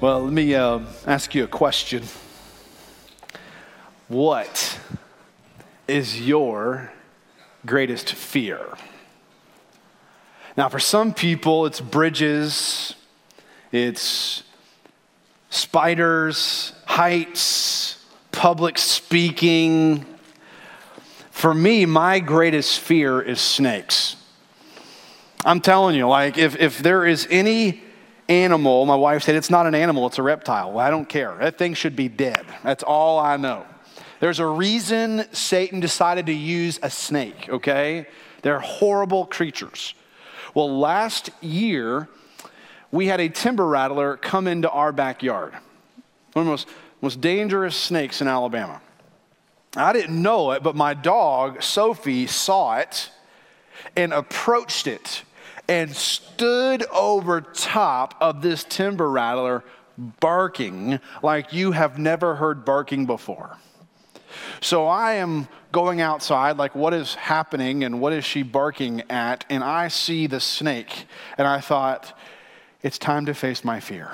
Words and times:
Well, 0.00 0.22
let 0.22 0.32
me 0.32 0.54
uh, 0.54 0.80
ask 1.06 1.34
you 1.34 1.44
a 1.44 1.46
question. 1.46 2.04
What 4.08 4.80
is 5.86 6.26
your 6.26 6.90
greatest 7.66 8.14
fear? 8.14 8.60
Now, 10.56 10.70
for 10.70 10.78
some 10.78 11.12
people, 11.12 11.66
it's 11.66 11.82
bridges, 11.82 12.94
it's 13.72 14.42
spiders, 15.50 16.72
heights, 16.86 18.02
public 18.32 18.78
speaking. 18.78 20.06
For 21.30 21.52
me, 21.52 21.84
my 21.84 22.20
greatest 22.20 22.80
fear 22.80 23.20
is 23.20 23.38
snakes. 23.38 24.16
I'm 25.44 25.60
telling 25.60 25.94
you, 25.94 26.08
like, 26.08 26.38
if, 26.38 26.56
if 26.58 26.78
there 26.78 27.04
is 27.04 27.28
any 27.30 27.82
animal, 28.30 28.86
my 28.86 28.94
wife 28.94 29.24
said 29.24 29.34
it's 29.34 29.50
not 29.50 29.66
an 29.66 29.74
animal, 29.74 30.06
it's 30.06 30.18
a 30.18 30.22
reptile. 30.22 30.72
Well, 30.72 30.86
I 30.86 30.90
don't 30.90 31.08
care. 31.08 31.36
That 31.40 31.58
thing 31.58 31.74
should 31.74 31.96
be 31.96 32.08
dead. 32.08 32.46
That's 32.62 32.82
all 32.82 33.18
I 33.18 33.36
know. 33.36 33.66
There's 34.20 34.38
a 34.38 34.46
reason 34.46 35.26
Satan 35.32 35.80
decided 35.80 36.26
to 36.26 36.32
use 36.32 36.78
a 36.82 36.90
snake, 36.90 37.48
okay? 37.48 38.06
They're 38.42 38.60
horrible 38.60 39.26
creatures. 39.26 39.94
Well, 40.54 40.78
last 40.78 41.30
year, 41.40 42.08
we 42.92 43.06
had 43.06 43.20
a 43.20 43.28
timber 43.28 43.66
rattler 43.66 44.16
come 44.16 44.46
into 44.46 44.70
our 44.70 44.92
backyard. 44.92 45.52
One 46.32 46.42
of 46.42 46.44
the 46.44 46.50
most, 46.50 46.68
most 47.00 47.20
dangerous 47.20 47.74
snakes 47.74 48.20
in 48.20 48.28
Alabama. 48.28 48.80
I 49.76 49.92
didn't 49.92 50.20
know 50.20 50.52
it, 50.52 50.62
but 50.62 50.74
my 50.76 50.94
dog, 50.94 51.62
Sophie, 51.62 52.26
saw 52.26 52.76
it 52.78 53.10
and 53.96 54.12
approached 54.12 54.86
it 54.86 55.22
and 55.70 55.94
stood 55.94 56.84
over 56.86 57.40
top 57.40 58.16
of 58.20 58.42
this 58.42 58.64
timber 58.64 59.08
rattler 59.08 59.62
barking 60.18 60.98
like 61.22 61.52
you 61.52 61.70
have 61.70 61.96
never 61.96 62.34
heard 62.34 62.64
barking 62.64 63.06
before. 63.06 63.56
So 64.60 64.88
I 64.88 65.14
am 65.14 65.46
going 65.70 66.00
outside, 66.00 66.56
like, 66.56 66.74
what 66.74 66.92
is 66.92 67.14
happening 67.14 67.84
and 67.84 68.00
what 68.00 68.12
is 68.12 68.24
she 68.24 68.42
barking 68.42 69.04
at? 69.08 69.44
And 69.48 69.62
I 69.62 69.86
see 69.86 70.26
the 70.26 70.40
snake, 70.40 71.06
and 71.38 71.46
I 71.46 71.60
thought, 71.60 72.18
it's 72.82 72.98
time 72.98 73.26
to 73.26 73.34
face 73.34 73.62
my 73.62 73.78
fear. 73.78 74.10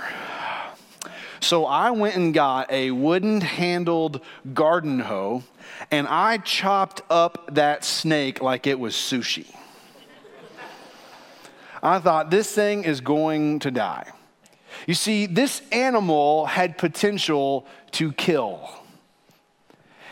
So 1.40 1.64
I 1.64 1.90
went 1.90 2.16
and 2.16 2.34
got 2.34 2.70
a 2.70 2.90
wooden 2.90 3.40
handled 3.40 4.20
garden 4.52 5.00
hoe, 5.00 5.42
and 5.90 6.06
I 6.06 6.36
chopped 6.36 7.00
up 7.08 7.54
that 7.54 7.82
snake 7.82 8.42
like 8.42 8.66
it 8.66 8.78
was 8.78 8.94
sushi. 8.94 9.46
I 11.86 12.00
thought, 12.00 12.30
this 12.30 12.50
thing 12.52 12.84
is 12.84 13.00
going 13.00 13.60
to 13.60 13.70
die. 13.70 14.10
You 14.86 14.94
see, 14.94 15.26
this 15.26 15.62
animal 15.70 16.46
had 16.46 16.78
potential 16.78 17.66
to 17.92 18.12
kill. 18.12 18.68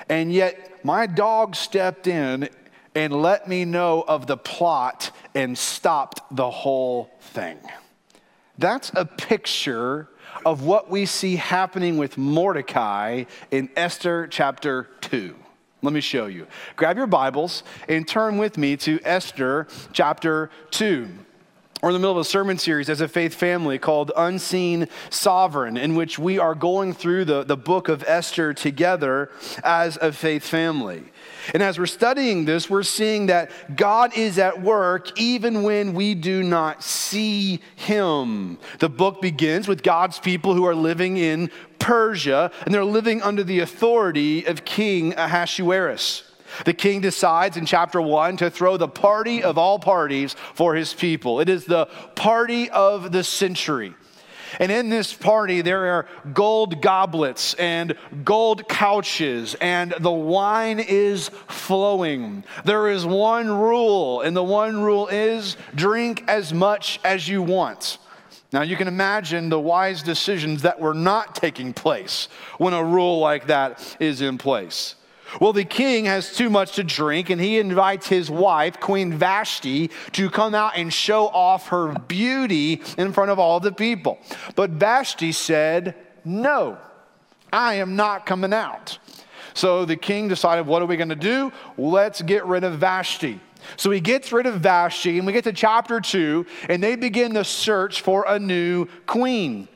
And 0.09 0.33
yet, 0.33 0.85
my 0.85 1.07
dog 1.07 1.57
stepped 1.57 2.07
in 2.07 2.49
and 2.95 3.13
let 3.13 3.49
me 3.49 3.65
know 3.65 4.05
of 4.07 4.29
the 4.29 4.37
plot 4.37 5.11
and 5.35 5.59
stopped 5.59 6.21
the 6.31 6.49
whole 6.49 7.11
thing. 7.21 7.59
That's 8.57 8.93
a 8.95 9.05
picture 9.05 10.09
of 10.47 10.63
what 10.63 10.91
we 10.91 11.07
see 11.07 11.37
happening 11.37 11.97
with 11.97 12.17
Mordecai 12.17 13.25
in 13.51 13.69
Esther 13.75 14.29
chapter 14.29 14.91
2. 15.01 15.35
Let 15.83 15.93
me 15.93 16.01
show 16.01 16.27
you. 16.27 16.47
Grab 16.77 16.97
your 16.97 17.09
Bibles 17.09 17.65
and 17.89 18.07
turn 18.07 18.39
with 18.39 18.57
me 18.57 18.77
to 18.79 19.01
Esther 19.05 19.67
chapter 19.93 20.51
2. 20.71 21.09
We're 21.85 21.91
in 21.91 21.95
the 21.97 22.01
middle 22.01 22.13
of 22.13 22.23
a 22.23 22.25
sermon 22.25 22.57
series 22.57 22.89
as 22.89 23.03
a 23.03 23.09
faith 23.09 23.35
family 23.35 23.79
called 23.79 24.11
Unseen 24.17 24.89
Sovereign, 25.11 25.77
in 25.77 25.95
which 25.95 26.19
we 26.19 26.39
are 26.39 26.55
going 26.55 26.95
through 26.95 27.27
the, 27.27 27.43
the 27.45 27.59
book 27.59 27.91
of 27.91 28.03
Esther 28.07 28.55
together 28.55 29.31
as 29.63 29.99
a 30.01 30.11
faith 30.11 30.47
family. 30.47 31.03
And 31.53 31.63
as 31.63 31.79
we're 31.79 31.85
studying 31.85 32.47
this, 32.47 32.71
we're 32.71 32.85
seeing 32.85 33.27
that 33.27 33.77
God 33.77 34.17
is 34.17 34.39
at 34.39 34.63
work 34.63 35.21
even 35.21 35.63
when 35.63 35.93
we 35.93 36.15
do 36.15 36.43
not 36.43 36.83
see 36.83 37.61
Him. 37.77 38.57
The 38.79 38.89
book 38.89 39.21
begins 39.21 39.69
with 39.69 39.83
God's 39.83 40.19
people 40.19 40.55
who 40.55 40.65
are 40.65 40.75
living 40.75 41.19
in 41.19 41.51
Persia, 41.79 42.51
and 42.65 42.73
they're 42.73 42.83
living 42.83 43.21
under 43.21 43.45
the 43.45 43.61
authority 43.61 44.47
of 44.47 44.65
King 44.65 45.13
Ahasuerus. 45.19 46.34
The 46.65 46.73
king 46.73 47.01
decides 47.01 47.57
in 47.57 47.67
chapter 47.67 48.01
one 48.01 48.37
to 48.39 48.51
throw 48.51 48.77
the 48.77 48.89
party 48.89 49.43
of 49.43 49.59
all 49.59 49.79
parties 49.79 50.35
for 50.55 50.75
his 50.75 50.95
people. 50.95 51.41
It 51.41 51.49
is 51.49 51.65
the 51.65 51.87
party 52.15 52.71
of 52.71 53.13
the 53.13 53.25
century. 53.25 53.95
And 54.61 54.71
in 54.71 54.89
this 54.89 55.13
party, 55.13 55.63
there 55.63 55.87
are 55.95 56.07
gold 56.33 56.81
goblets 56.81 57.55
and 57.55 57.97
gold 58.25 58.69
couches, 58.69 59.57
and 59.61 59.95
the 59.99 60.13
wine 60.13 60.79
is 60.79 61.29
flowing. 61.49 62.45
There 62.65 62.89
is 62.89 63.05
one 63.05 63.51
rule, 63.51 64.21
and 64.21 64.37
the 64.37 64.45
one 64.45 64.81
rule 64.81 65.09
is 65.09 65.57
drink 65.75 66.25
as 66.29 66.53
much 66.53 67.01
as 67.03 67.29
you 67.29 67.43
want. 67.43 67.99
Now, 68.53 68.63
you 68.63 68.77
can 68.77 68.87
imagine 68.87 69.49
the 69.49 69.59
wise 69.59 70.03
decisions 70.05 70.63
that 70.63 70.79
were 70.79 70.95
not 70.95 71.35
taking 71.35 71.73
place 71.73 72.29
when 72.59 72.73
a 72.73 72.85
rule 72.85 73.19
like 73.19 73.49
that 73.49 73.97
is 73.99 74.21
in 74.21 74.39
place. 74.39 74.95
Well, 75.41 75.53
the 75.53 75.65
king 75.65 76.05
has 76.05 76.35
too 76.35 76.51
much 76.51 76.77
to 76.77 76.85
drink, 76.85 77.31
and 77.31 77.41
he 77.41 77.59
invites 77.59 78.09
his 78.09 78.31
wife, 78.31 78.79
Queen 78.81 79.15
Vashti, 79.15 79.91
to 80.13 80.31
come 80.31 80.55
out 80.55 80.77
and 80.77 80.93
show 80.93 81.27
off 81.29 81.69
her 81.69 81.93
beauty 81.93 82.83
in 82.99 83.13
front 83.13 83.31
of 83.31 83.39
all 83.39 83.61
the 83.61 83.73
people. 83.73 84.19
But 84.55 84.71
Vashti 84.71 85.33
said, 85.33 85.95
No, 86.25 86.79
I 87.53 87.75
am 87.75 87.97
not 87.97 88.27
coming 88.27 88.53
out. 88.53 88.99
So 89.55 89.85
the 89.85 89.97
king 89.97 90.29
decided, 90.29 90.67
What 90.67 90.83
are 90.83 90.87
we 90.87 90.97
going 90.97 91.09
to 91.09 91.17
do? 91.17 91.53
Let's 91.77 92.23
get 92.23 92.45
rid 92.45 92.65
of 92.65 92.79
Vashti. 92.79 93.41
So 93.77 93.91
he 93.91 94.01
gets 94.01 94.33
rid 94.33 94.47
of 94.47 94.61
Vashti, 94.61 95.19
and 95.19 95.27
we 95.27 95.33
get 95.33 95.45
to 95.45 95.53
chapter 95.53 96.01
two, 96.01 96.47
and 96.69 96.83
they 96.83 96.97
begin 96.97 97.33
the 97.33 97.45
search 97.45 98.03
for 98.03 98.25
a 98.29 98.39
new 98.39 98.87
queen. 99.07 99.69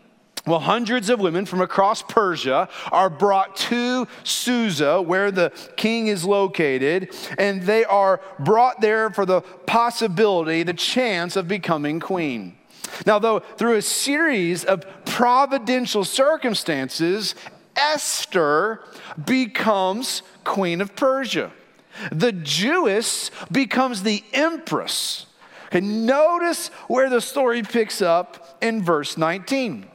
Well, 0.48 0.60
hundreds 0.60 1.10
of 1.10 1.20
women 1.20 1.44
from 1.44 1.60
across 1.60 2.00
Persia 2.00 2.70
are 2.90 3.10
brought 3.10 3.54
to 3.56 4.08
Susa, 4.24 5.02
where 5.02 5.30
the 5.30 5.52
king 5.76 6.06
is 6.06 6.24
located, 6.24 7.14
and 7.36 7.62
they 7.64 7.84
are 7.84 8.22
brought 8.38 8.80
there 8.80 9.10
for 9.10 9.26
the 9.26 9.42
possibility, 9.42 10.62
the 10.62 10.72
chance 10.72 11.36
of 11.36 11.48
becoming 11.48 12.00
queen. 12.00 12.56
Now, 13.04 13.18
though, 13.18 13.40
through 13.40 13.74
a 13.74 13.82
series 13.82 14.64
of 14.64 14.86
providential 15.04 16.02
circumstances, 16.02 17.34
Esther 17.76 18.80
becomes 19.22 20.22
queen 20.44 20.80
of 20.80 20.96
Persia. 20.96 21.52
The 22.10 22.32
Jewess 22.32 23.30
becomes 23.52 24.02
the 24.02 24.24
empress. 24.32 25.26
And 25.70 26.06
notice 26.06 26.68
where 26.86 27.10
the 27.10 27.20
story 27.20 27.62
picks 27.62 28.00
up 28.00 28.56
in 28.62 28.82
verse 28.82 29.18
19. 29.18 29.86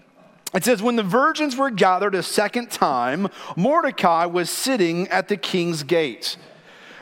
It 0.54 0.64
says, 0.64 0.82
When 0.82 0.96
the 0.96 1.04
virgins 1.04 1.56
were 1.56 1.70
gathered 1.70 2.16
a 2.16 2.24
second 2.24 2.72
time, 2.72 3.28
Mordecai 3.56 4.26
was 4.26 4.50
sitting 4.50 5.08
at 5.08 5.28
the 5.28 5.38
king's 5.38 5.84
gate. 5.84 6.38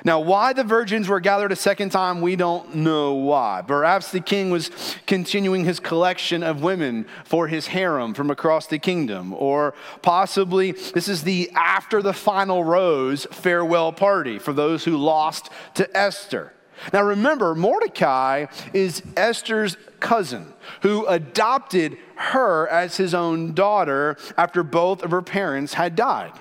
Now, 0.04 0.20
why 0.20 0.54
the 0.54 0.64
virgins 0.64 1.08
were 1.08 1.20
gathered 1.20 1.52
a 1.52 1.56
second 1.56 1.92
time, 1.92 2.22
we 2.22 2.36
don't 2.36 2.76
know 2.78 3.14
why. 3.14 3.62
Perhaps 3.66 4.12
the 4.12 4.20
king 4.20 4.50
was 4.50 4.72
continuing 5.06 5.64
his 5.64 5.80
collection 5.80 6.42
of 6.42 6.64
women 6.64 7.06
for 7.24 7.48
his 7.48 7.68
harem 7.68 8.16
from 8.16 8.32
across 8.32 8.66
the 8.66 8.80
kingdom. 8.80 9.34
Or 9.34 9.76
possibly 10.02 10.72
this 10.72 11.08
is 11.08 11.24
the 11.24 11.52
after 11.54 12.02
the 12.02 12.14
final 12.14 12.64
rose 12.64 13.28
farewell 13.32 13.94
party 13.94 14.40
for 14.40 14.54
those 14.54 14.84
who 14.84 14.98
lost 14.98 15.52
to 15.76 15.96
Esther. 15.96 16.52
Now, 16.94 17.04
remember, 17.04 17.56
Mordecai 17.56 18.48
is 18.74 19.02
Esther's 19.16 19.78
cousin 20.00 20.54
who 20.82 21.06
adopted 21.06 21.98
her 22.16 22.68
as 22.68 22.98
his 22.98 23.14
own 23.14 23.54
daughter 23.54 24.18
after 24.38 24.64
both 24.64 25.04
of 25.04 25.12
her 25.12 25.22
parents 25.22 25.74
had 25.74 25.96
died. 25.96 26.34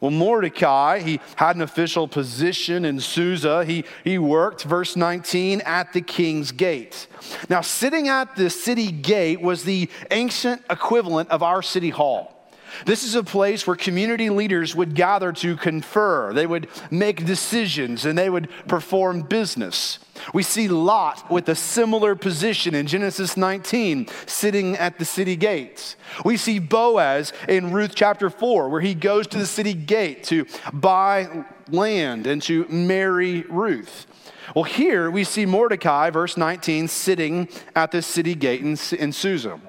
Well, 0.00 0.10
Mordecai, 0.10 0.98
he 0.98 1.20
had 1.36 1.54
an 1.54 1.62
official 1.62 2.08
position 2.08 2.84
in 2.84 2.98
Susa. 2.98 3.64
He, 3.64 3.84
he 4.02 4.18
worked, 4.18 4.64
verse 4.64 4.96
19, 4.96 5.60
at 5.60 5.92
the 5.92 6.00
king's 6.00 6.50
gate. 6.50 7.06
Now, 7.48 7.60
sitting 7.60 8.08
at 8.08 8.34
the 8.34 8.50
city 8.50 8.90
gate 8.90 9.40
was 9.40 9.62
the 9.62 9.88
ancient 10.10 10.62
equivalent 10.68 11.30
of 11.30 11.44
our 11.44 11.62
city 11.62 11.90
hall. 11.90 12.41
This 12.86 13.04
is 13.04 13.14
a 13.14 13.22
place 13.22 13.66
where 13.66 13.76
community 13.76 14.30
leaders 14.30 14.74
would 14.74 14.94
gather 14.94 15.32
to 15.32 15.56
confer. 15.56 16.32
They 16.32 16.46
would 16.46 16.68
make 16.90 17.24
decisions 17.24 18.04
and 18.04 18.18
they 18.18 18.30
would 18.30 18.48
perform 18.66 19.22
business. 19.22 19.98
We 20.32 20.42
see 20.42 20.68
Lot 20.68 21.30
with 21.30 21.48
a 21.48 21.54
similar 21.54 22.14
position 22.14 22.74
in 22.74 22.86
Genesis 22.86 23.36
19, 23.36 24.08
sitting 24.26 24.76
at 24.76 24.98
the 24.98 25.04
city 25.04 25.36
gates. 25.36 25.96
We 26.24 26.36
see 26.36 26.58
Boaz 26.58 27.32
in 27.48 27.72
Ruth 27.72 27.92
chapter 27.94 28.30
4, 28.30 28.68
where 28.68 28.80
he 28.80 28.94
goes 28.94 29.26
to 29.28 29.38
the 29.38 29.46
city 29.46 29.74
gate 29.74 30.24
to 30.24 30.46
buy 30.72 31.44
land 31.68 32.26
and 32.26 32.42
to 32.42 32.66
marry 32.68 33.42
Ruth. 33.42 34.06
Well, 34.54 34.64
here 34.64 35.10
we 35.10 35.24
see 35.24 35.46
Mordecai, 35.46 36.10
verse 36.10 36.36
19, 36.36 36.88
sitting 36.88 37.48
at 37.74 37.90
the 37.90 38.02
city 38.02 38.34
gate 38.34 38.60
in, 38.60 38.76
in 38.98 39.12
Susa. 39.12 39.60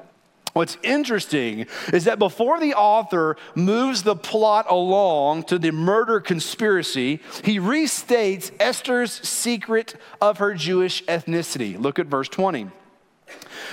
What's 0.53 0.77
interesting 0.83 1.65
is 1.91 2.05
that 2.05 2.19
before 2.19 2.59
the 2.59 2.75
author 2.75 3.37
moves 3.55 4.03
the 4.03 4.15
plot 4.15 4.67
along 4.69 5.43
to 5.43 5.57
the 5.57 5.71
murder 5.71 6.19
conspiracy, 6.19 7.19
he 7.43 7.57
restates 7.59 8.51
Esther's 8.59 9.11
secret 9.27 9.95
of 10.21 10.37
her 10.37 10.53
Jewish 10.53 11.03
ethnicity. 11.05 11.79
Look 11.79 11.97
at 11.97 12.05
verse 12.05 12.29
20. 12.29 12.69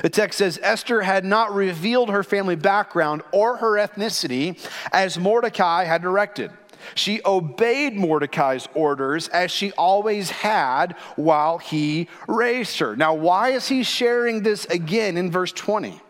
The 0.02 0.08
text 0.08 0.38
says 0.38 0.58
Esther 0.62 1.02
had 1.02 1.26
not 1.26 1.54
revealed 1.54 2.08
her 2.08 2.22
family 2.22 2.56
background 2.56 3.22
or 3.30 3.58
her 3.58 3.72
ethnicity 3.72 4.58
as 4.90 5.18
Mordecai 5.18 5.84
had 5.84 6.00
directed. 6.00 6.50
She 6.94 7.20
obeyed 7.26 7.94
Mordecai's 7.94 8.66
orders 8.72 9.28
as 9.28 9.50
she 9.50 9.72
always 9.72 10.30
had 10.30 10.92
while 11.16 11.58
he 11.58 12.08
raised 12.26 12.78
her. 12.78 12.96
Now, 12.96 13.12
why 13.12 13.50
is 13.50 13.68
he 13.68 13.82
sharing 13.82 14.42
this 14.42 14.64
again 14.64 15.18
in 15.18 15.30
verse 15.30 15.52
20? 15.52 16.00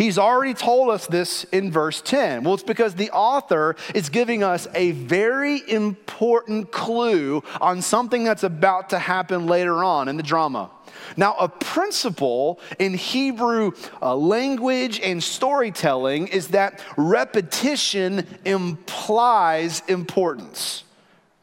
He's 0.00 0.16
already 0.16 0.54
told 0.54 0.88
us 0.88 1.06
this 1.06 1.44
in 1.52 1.70
verse 1.70 2.00
10. 2.00 2.42
Well, 2.42 2.54
it's 2.54 2.62
because 2.62 2.94
the 2.94 3.10
author 3.10 3.76
is 3.94 4.08
giving 4.08 4.42
us 4.42 4.66
a 4.74 4.92
very 4.92 5.62
important 5.70 6.72
clue 6.72 7.44
on 7.60 7.82
something 7.82 8.24
that's 8.24 8.42
about 8.42 8.88
to 8.90 8.98
happen 8.98 9.46
later 9.46 9.84
on 9.84 10.08
in 10.08 10.16
the 10.16 10.22
drama. 10.22 10.70
Now, 11.18 11.34
a 11.38 11.50
principle 11.50 12.60
in 12.78 12.94
Hebrew 12.94 13.72
uh, 14.00 14.16
language 14.16 15.00
and 15.00 15.22
storytelling 15.22 16.28
is 16.28 16.48
that 16.48 16.82
repetition 16.96 18.26
implies 18.46 19.82
importance. 19.86 20.84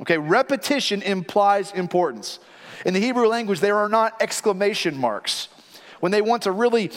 Okay, 0.02 0.18
repetition 0.18 1.04
implies 1.04 1.74
importance. 1.74 2.40
In 2.88 2.96
the 2.96 3.02
Hebrew 3.02 3.28
language, 3.28 3.60
there 3.60 3.78
are 3.78 3.90
not 3.90 4.20
exclamation 4.20 4.98
marks. 4.98 5.48
When 6.00 6.12
they 6.12 6.22
want 6.22 6.44
to 6.44 6.52
really 6.52 6.92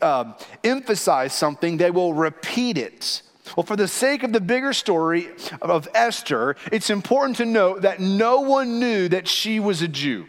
uh, 0.00 0.34
emphasize 0.62 1.32
something, 1.32 1.76
they 1.76 1.90
will 1.90 2.14
repeat 2.14 2.78
it. 2.78 3.22
Well, 3.56 3.64
for 3.64 3.76
the 3.76 3.88
sake 3.88 4.22
of 4.22 4.32
the 4.32 4.40
bigger 4.40 4.72
story 4.72 5.28
of 5.62 5.88
Esther, 5.94 6.56
it's 6.72 6.90
important 6.90 7.36
to 7.36 7.44
note 7.44 7.82
that 7.82 8.00
no 8.00 8.40
one 8.40 8.80
knew 8.80 9.08
that 9.08 9.28
she 9.28 9.60
was 9.60 9.82
a 9.82 9.88
Jew. 9.88 10.26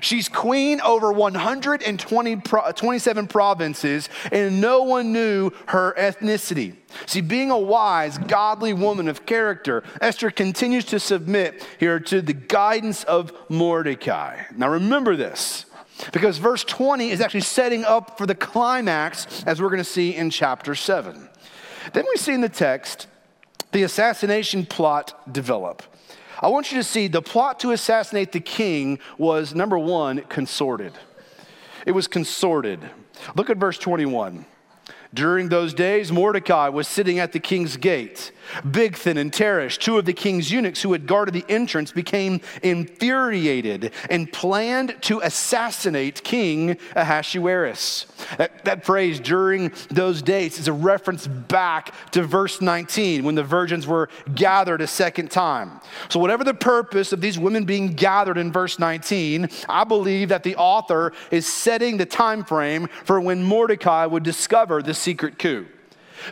She's 0.00 0.28
queen 0.28 0.80
over 0.80 1.12
127 1.12 3.28
provinces, 3.28 4.08
and 4.32 4.60
no 4.60 4.82
one 4.82 5.12
knew 5.12 5.52
her 5.66 5.94
ethnicity. 5.96 6.74
See, 7.06 7.20
being 7.20 7.50
a 7.50 7.58
wise, 7.58 8.18
godly 8.18 8.72
woman 8.72 9.08
of 9.08 9.26
character, 9.26 9.82
Esther 10.00 10.30
continues 10.30 10.84
to 10.86 10.98
submit 10.98 11.64
here 11.78 12.00
to 12.00 12.22
the 12.22 12.32
guidance 12.32 13.04
of 13.04 13.32
Mordecai. 13.48 14.42
Now, 14.56 14.70
remember 14.70 15.14
this. 15.16 15.66
Because 16.12 16.38
verse 16.38 16.64
20 16.64 17.10
is 17.10 17.20
actually 17.20 17.40
setting 17.40 17.84
up 17.84 18.18
for 18.18 18.26
the 18.26 18.34
climax, 18.34 19.44
as 19.44 19.60
we're 19.60 19.68
going 19.68 19.78
to 19.78 19.84
see 19.84 20.14
in 20.14 20.30
chapter 20.30 20.74
7. 20.74 21.28
Then 21.92 22.04
we 22.08 22.16
see 22.16 22.34
in 22.34 22.40
the 22.40 22.48
text 22.48 23.06
the 23.72 23.82
assassination 23.82 24.66
plot 24.66 25.32
develop. 25.32 25.82
I 26.40 26.48
want 26.48 26.72
you 26.72 26.78
to 26.78 26.84
see 26.84 27.06
the 27.06 27.22
plot 27.22 27.60
to 27.60 27.70
assassinate 27.70 28.32
the 28.32 28.40
king 28.40 28.98
was 29.18 29.54
number 29.54 29.78
one, 29.78 30.22
consorted. 30.22 30.92
It 31.86 31.92
was 31.92 32.06
consorted. 32.06 32.80
Look 33.36 33.50
at 33.50 33.56
verse 33.56 33.78
21. 33.78 34.46
During 35.14 35.48
those 35.48 35.74
days, 35.74 36.10
Mordecai 36.10 36.68
was 36.68 36.88
sitting 36.88 37.20
at 37.20 37.30
the 37.30 37.38
king's 37.38 37.76
gate. 37.76 38.32
Bigthan 38.62 39.16
and 39.16 39.32
Teresh, 39.32 39.78
two 39.78 39.96
of 39.96 40.04
the 40.04 40.12
king's 40.12 40.50
eunuchs 40.50 40.82
who 40.82 40.92
had 40.92 41.06
guarded 41.06 41.34
the 41.34 41.44
entrance, 41.48 41.92
became 41.92 42.40
infuriated 42.62 43.92
and 44.10 44.32
planned 44.32 44.96
to 45.02 45.20
assassinate 45.20 46.24
King 46.24 46.76
Ahasuerus. 46.96 48.06
That, 48.38 48.64
that 48.64 48.84
phrase, 48.84 49.20
during 49.20 49.72
those 49.88 50.20
days, 50.20 50.58
is 50.58 50.66
a 50.66 50.72
reference 50.72 51.26
back 51.26 51.94
to 52.10 52.22
verse 52.22 52.60
19 52.60 53.22
when 53.22 53.36
the 53.36 53.44
virgins 53.44 53.86
were 53.86 54.08
gathered 54.34 54.80
a 54.80 54.86
second 54.86 55.30
time. 55.30 55.80
So, 56.08 56.18
whatever 56.18 56.42
the 56.42 56.54
purpose 56.54 57.12
of 57.12 57.20
these 57.20 57.38
women 57.38 57.64
being 57.64 57.94
gathered 57.94 58.38
in 58.38 58.52
verse 58.52 58.78
19, 58.78 59.48
I 59.68 59.84
believe 59.84 60.30
that 60.30 60.42
the 60.42 60.56
author 60.56 61.12
is 61.30 61.46
setting 61.46 61.98
the 61.98 62.06
time 62.06 62.44
frame 62.44 62.88
for 63.04 63.20
when 63.20 63.44
Mordecai 63.44 64.06
would 64.06 64.22
discover 64.22 64.82
this 64.82 65.03
secret 65.04 65.38
coup. 65.38 65.66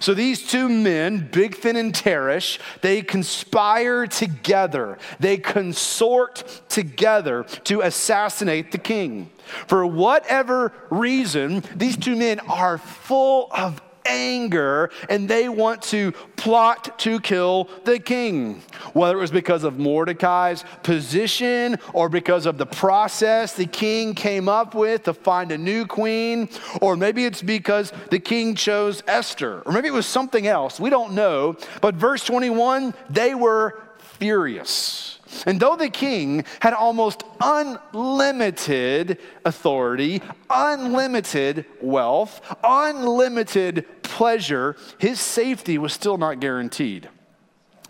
So 0.01 0.15
these 0.15 0.43
two 0.49 0.71
men, 0.71 1.29
Bigthan 1.31 1.79
and 1.79 1.93
Teresh, 1.93 2.59
they 2.81 3.03
conspire 3.03 4.07
together. 4.07 4.99
They 5.21 5.37
consort 5.37 6.63
together 6.71 7.45
to 7.65 7.83
assassinate 7.83 8.73
the 8.73 8.79
king. 8.79 9.31
For 9.67 9.85
whatever 9.85 10.73
reason, 10.89 11.63
these 11.77 11.99
two 11.99 12.17
men 12.17 12.41
are 12.41 12.79
full 12.79 13.49
of 13.53 13.83
anger 14.05 14.91
and 15.09 15.29
they 15.29 15.49
want 15.49 15.83
to 15.83 16.13
plot 16.37 16.99
to 17.01 17.21
kill 17.21 17.69
the 17.85 17.99
king. 17.99 18.63
Whether 18.93 19.17
it 19.17 19.21
was 19.21 19.31
because 19.31 19.65
of 19.65 19.79
Mordecai's 19.79 20.65
position 20.83 21.79
or 21.93 22.09
because 22.09 22.47
of 22.47 22.59
the 22.59 22.67
process 22.67 23.55
the 23.55 23.67
king 23.67 24.15
came 24.15 24.49
up 24.49 24.75
with 24.75 25.05
to 25.05 25.15
find 25.15 25.53
a 25.53 25.59
new 25.59 25.87
queen, 25.87 26.49
or 26.81 26.97
maybe 26.97 27.25
it's 27.25 27.43
because 27.43 27.93
the 28.11 28.19
king 28.19 28.55
chose 28.55 29.03
Esther, 29.07 29.63
or 29.63 29.73
maybe 29.73 29.89
it 29.89 29.93
was 29.93 30.07
something 30.07 30.47
else. 30.47 30.81
We 30.81 30.91
don't 30.91 31.15
know. 31.15 31.57
But 31.81 31.95
verse 31.95 32.25
21, 32.25 32.95
they 33.11 33.35
were 33.35 33.81
furious. 33.99 35.12
And 35.47 35.59
though 35.59 35.77
the 35.77 35.91
king 35.91 36.45
had 36.61 36.75
almost 36.75 37.25
unlimited 37.41 39.19
authority, 39.45 40.23
unlimited 40.51 41.65
wealth, 41.81 42.41
unlimited 42.63 43.87
pleasure, 44.03 44.77
his 44.99 45.21
safety 45.21 45.79
was 45.79 45.93
still 45.93 46.19
not 46.19 46.41
guaranteed. 46.41 47.09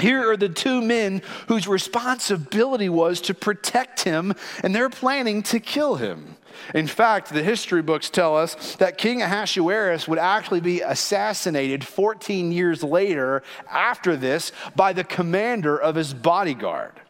Here 0.01 0.31
are 0.31 0.37
the 0.37 0.49
two 0.49 0.81
men 0.81 1.23
whose 1.47 1.69
responsibility 1.69 2.89
was 2.89 3.21
to 3.23 3.35
protect 3.35 4.03
him, 4.03 4.35
and 4.65 4.75
they're 4.75 4.91
planning 4.91 5.43
to 5.45 5.61
kill 5.61 5.97
him. 5.97 6.37
In 6.75 6.87
fact, 6.87 7.33
the 7.33 7.43
history 7.43 7.83
books 7.83 8.11
tell 8.11 8.37
us 8.37 8.77
that 8.77 8.99
King 8.99 9.23
Ahasuerus 9.23 10.09
would 10.09 10.19
actually 10.19 10.61
be 10.61 10.81
assassinated 10.81 11.87
14 11.87 12.53
years 12.53 12.83
later 12.83 13.43
after 13.71 14.17
this 14.17 14.53
by 14.75 14.93
the 14.93 15.05
commander 15.05 15.77
of 15.77 15.95
his 15.95 16.15
bodyguard 16.15 17.02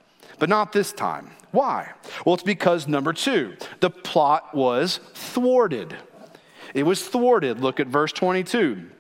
but 0.43 0.49
not 0.49 0.73
this 0.73 0.93
time. 0.93 1.31
Why? 1.53 1.93
Well, 2.27 2.35
it's 2.35 2.43
because 2.43 2.89
number 2.89 3.13
two, 3.13 3.55
the 3.79 3.91
plot 3.91 4.53
was 4.53 4.99
thwarted. 5.15 5.97
It 6.75 6.83
was 6.83 7.07
thwarted. 7.07 7.61
Look 7.61 7.79
at 7.79 7.87
verse 7.87 8.11
22. 8.11 8.91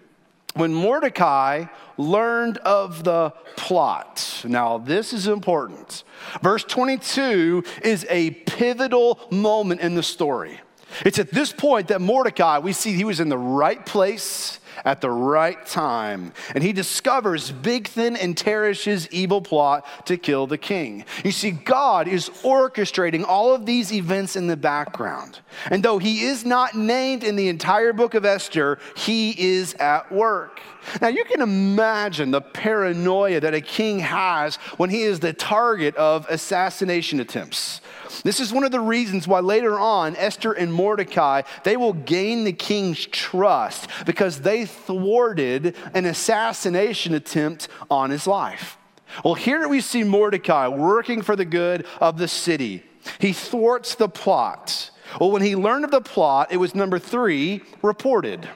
When 0.54 0.72
Mordecai 0.72 1.64
learned 1.98 2.58
of 2.58 3.02
the 3.02 3.30
plot, 3.56 4.44
now 4.46 4.78
this 4.78 5.12
is 5.12 5.26
important. 5.26 6.04
Verse 6.42 6.62
22 6.62 7.64
is 7.82 8.06
a 8.08 8.30
pivotal 8.30 9.18
moment 9.32 9.80
in 9.80 9.96
the 9.96 10.02
story. 10.04 10.60
It's 11.04 11.18
at 11.18 11.32
this 11.32 11.52
point 11.52 11.88
that 11.88 12.00
Mordecai, 12.00 12.60
we 12.60 12.72
see 12.72 12.92
he 12.92 13.02
was 13.02 13.18
in 13.18 13.28
the 13.28 13.36
right 13.36 13.84
place 13.84 14.60
at 14.84 15.00
the 15.00 15.10
right 15.10 15.64
time. 15.66 16.32
And 16.54 16.62
he 16.62 16.72
discovers 16.72 17.52
Bigthan 17.52 18.16
and 18.20 18.36
Teresh's 18.36 19.08
evil 19.10 19.40
plot 19.40 19.86
to 20.06 20.16
kill 20.16 20.46
the 20.46 20.58
king. 20.58 21.04
You 21.24 21.32
see, 21.32 21.50
God 21.50 22.08
is 22.08 22.28
orchestrating 22.42 23.24
all 23.24 23.54
of 23.54 23.66
these 23.66 23.92
events 23.92 24.36
in 24.36 24.46
the 24.46 24.56
background. 24.56 25.40
And 25.70 25.82
though 25.82 25.98
he 25.98 26.22
is 26.22 26.44
not 26.44 26.74
named 26.74 27.24
in 27.24 27.36
the 27.36 27.48
entire 27.48 27.92
book 27.92 28.14
of 28.14 28.24
Esther, 28.24 28.78
he 28.96 29.30
is 29.38 29.74
at 29.74 30.10
work. 30.10 30.60
Now, 31.00 31.08
you 31.08 31.24
can 31.24 31.40
imagine 31.40 32.30
the 32.30 32.40
paranoia 32.40 33.40
that 33.40 33.54
a 33.54 33.60
king 33.60 34.00
has 34.00 34.56
when 34.76 34.90
he 34.90 35.02
is 35.02 35.20
the 35.20 35.32
target 35.32 35.94
of 35.96 36.26
assassination 36.28 37.20
attempts. 37.20 37.80
This 38.24 38.40
is 38.40 38.52
one 38.52 38.64
of 38.64 38.72
the 38.72 38.80
reasons 38.80 39.26
why 39.26 39.40
later 39.40 39.78
on, 39.78 40.16
Esther 40.16 40.52
and 40.52 40.72
Mordecai, 40.72 41.42
they 41.64 41.76
will 41.76 41.92
gain 41.92 42.44
the 42.44 42.52
king's 42.52 43.06
trust 43.06 43.88
because 44.06 44.40
they 44.40 44.66
thwarted 44.66 45.76
an 45.94 46.04
assassination 46.04 47.14
attempt 47.14 47.68
on 47.90 48.10
his 48.10 48.26
life. 48.26 48.76
Well, 49.24 49.34
here 49.34 49.68
we 49.68 49.80
see 49.80 50.04
Mordecai 50.04 50.68
working 50.68 51.22
for 51.22 51.36
the 51.36 51.44
good 51.44 51.86
of 52.00 52.18
the 52.18 52.28
city. 52.28 52.84
He 53.18 53.32
thwarts 53.32 53.94
the 53.94 54.08
plot. 54.08 54.90
Well, 55.20 55.30
when 55.30 55.42
he 55.42 55.56
learned 55.56 55.84
of 55.84 55.90
the 55.90 56.00
plot, 56.00 56.52
it 56.52 56.56
was 56.56 56.74
number 56.74 56.98
three, 56.98 57.62
reported. 57.82 58.48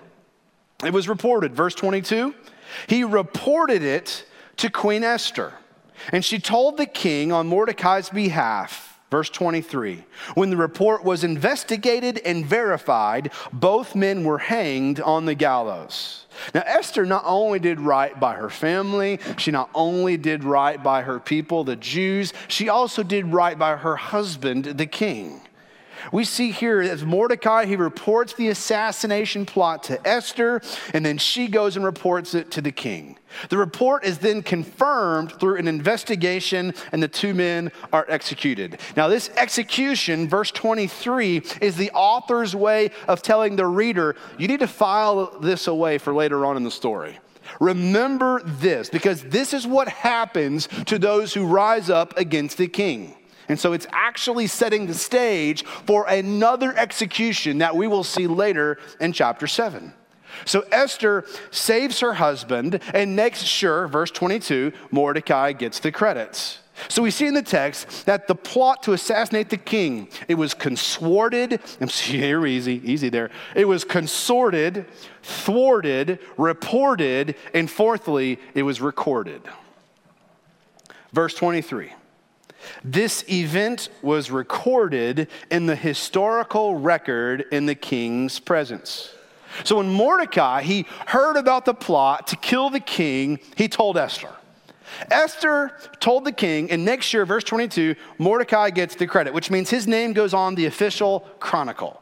It 0.85 0.93
was 0.93 1.09
reported, 1.09 1.55
verse 1.55 1.75
22. 1.75 2.35
He 2.87 3.05
reported 3.05 3.83
it 3.83 4.25
to 4.59 4.71
Queen 4.71 5.05
Esther, 5.05 5.55
and 6.13 6.25
she 6.25 6.39
told 6.39 6.77
the 6.77 6.87
king 6.87 7.33
on 7.33 7.47
Mordecai's 7.47 8.11
behalf 8.11 8.87
Verse 9.11 9.31
23 9.31 10.05
When 10.35 10.51
the 10.51 10.57
report 10.57 11.05
was 11.05 11.23
investigated 11.23 12.19
and 12.19 12.45
verified, 12.45 13.31
both 13.53 13.95
men 13.95 14.25
were 14.25 14.39
hanged 14.39 15.01
on 15.01 15.27
the 15.27 15.35
gallows. 15.35 16.27
Now, 16.53 16.65
Esther 16.67 17.07
not 17.07 17.23
only 17.25 17.59
did 17.59 17.81
right 17.81 18.19
by 18.19 18.35
her 18.35 18.51
family, 18.51 19.21
she 19.39 19.53
not 19.53 19.71
only 19.75 20.17
did 20.17 20.43
right 20.45 20.83
by 20.83 21.03
her 21.03 21.21
people, 21.21 21.63
the 21.63 21.77
Jews, 21.77 22.33
she 22.49 22.69
also 22.69 23.03
did 23.03 23.33
right 23.33 23.59
by 23.59 23.77
her 23.77 23.97
husband, 23.97 24.65
the 24.65 24.87
king. 24.87 25.41
We 26.13 26.25
see 26.25 26.51
here 26.51 26.81
as 26.81 27.05
Mordecai, 27.05 27.67
he 27.67 27.77
reports 27.77 28.35
the 28.35 28.49
assassination 28.49 29.47
plot 29.47 29.83
to 29.85 30.07
Esther, 30.07 30.61
and 30.93 31.05
then 31.05 31.19
she 31.19 31.49
goes 31.49 31.77
and 31.77 31.85
reports 31.85 32.35
it 32.35 32.51
to 32.53 32.61
the 32.61 32.73
king. 32.73 33.19
The 33.51 33.59
report 33.59 34.05
is 34.05 34.19
then 34.19 34.43
confirmed 34.43 35.33
through 35.33 35.57
an 35.57 35.69
investigation, 35.69 36.75
and 36.93 37.03
the 37.03 37.09
two 37.09 37.35
men 37.35 37.71
are 37.93 38.07
executed. 38.09 38.81
Now, 38.97 39.09
this 39.09 39.31
execution, 39.37 40.29
verse 40.29 40.51
23, 40.51 41.43
is 41.61 41.77
the 41.77 41.91
author's 41.91 42.57
way 42.57 42.91
of 43.09 43.23
telling 43.23 43.57
the 43.57 43.67
reader, 43.67 44.17
you 44.39 44.49
need 44.49 44.61
to 44.61 44.69
file 44.69 45.39
this 45.41 45.67
away 45.67 45.99
for 45.99 46.15
later 46.15 46.47
on 46.47 46.57
in 46.57 46.65
the 46.65 46.71
story. 46.71 47.19
Remember 47.61 48.43
this, 48.45 48.89
because 48.89 49.23
this 49.23 49.53
is 49.53 49.67
what 49.67 49.89
happens 49.89 50.69
to 50.87 50.99
those 50.99 51.33
who 51.33 51.47
rise 51.47 51.91
up 51.91 52.17
against 52.19 52.59
the 52.59 52.69
king. 52.69 53.15
And 53.49 53.59
so 53.59 53.73
it's 53.73 53.87
actually 53.93 54.47
setting 54.47 54.87
the 54.87 54.95
stage 54.95 55.65
for 55.65 56.07
another 56.09 56.77
execution 56.77 57.59
that 57.59 57.77
we 57.77 57.87
will 57.87 58.05
see 58.05 58.27
later 58.27 58.79
in 59.01 59.13
chapter 59.13 59.47
7. 59.47 59.93
So 60.45 60.65
Esther 60.73 61.25
saves 61.51 62.01
her 62.01 62.15
husband 62.15 62.81
and 62.93 63.17
makes 63.17 63.43
sure, 63.43 63.89
verse 63.89 64.11
22, 64.11 64.73
Mordecai 64.91 65.53
gets 65.53 65.81
the 65.81 65.93
credits. 65.93 66.59
So 66.89 67.03
we 67.03 67.11
see 67.11 67.27
in 67.27 67.33
the 67.33 67.43
text 67.43 68.05
that 68.05 68.29
the 68.29 68.35
plot 68.35 68.83
to 68.83 68.93
assassinate 68.93 69.49
the 69.49 69.57
king, 69.57 70.09
it 70.29 70.35
was 70.35 70.53
consorted, 70.53 71.61
here 71.91 72.47
easy, 72.47 72.83
easy 72.85 73.09
there. 73.09 73.31
It 73.55 73.67
was 73.67 73.83
consorted, 73.83 74.87
thwarted, 75.23 76.19
reported, 76.37 77.37
and 77.55 77.71
fourthly, 77.71 78.39
it 78.55 78.63
was 78.63 78.83
recorded. 78.83 79.41
Verse 81.13 81.33
23. 81.35 81.93
This 82.85 83.25
event 83.29 83.89
was 84.03 84.31
recorded 84.31 85.29
in 85.51 85.67
the 85.67 85.77
historical 85.77 86.77
record 86.77 87.45
in 87.53 87.67
the 87.67 87.75
king's 87.75 88.39
presence. 88.39 89.13
So 89.65 89.77
when 89.77 89.89
Mordecai, 89.89 90.63
he 90.63 90.87
heard 91.07 91.37
about 91.37 91.65
the 91.65 91.75
plot 91.75 92.27
to 92.29 92.37
kill 92.37 92.71
the 92.71 92.81
king, 92.81 93.41
he 93.57 93.69
told 93.69 93.97
Esther. 93.97 94.31
Esther 95.11 95.77
told 96.01 96.25
the 96.25 96.33
king, 96.33 96.71
and 96.71 96.85
next 96.85 97.13
year, 97.13 97.27
verse 97.27 97.45
22, 97.45 97.95
Mordecai 98.19 98.71
gets 98.71 98.95
the 98.95 99.07
credit, 99.07 99.35
which 99.35 99.51
means 99.51 99.71
his 99.71 99.87
name 99.87 100.13
goes 100.13 100.33
on 100.33 100.55
the 100.55 100.67
official 100.67 101.21
chronicle. 101.41 102.01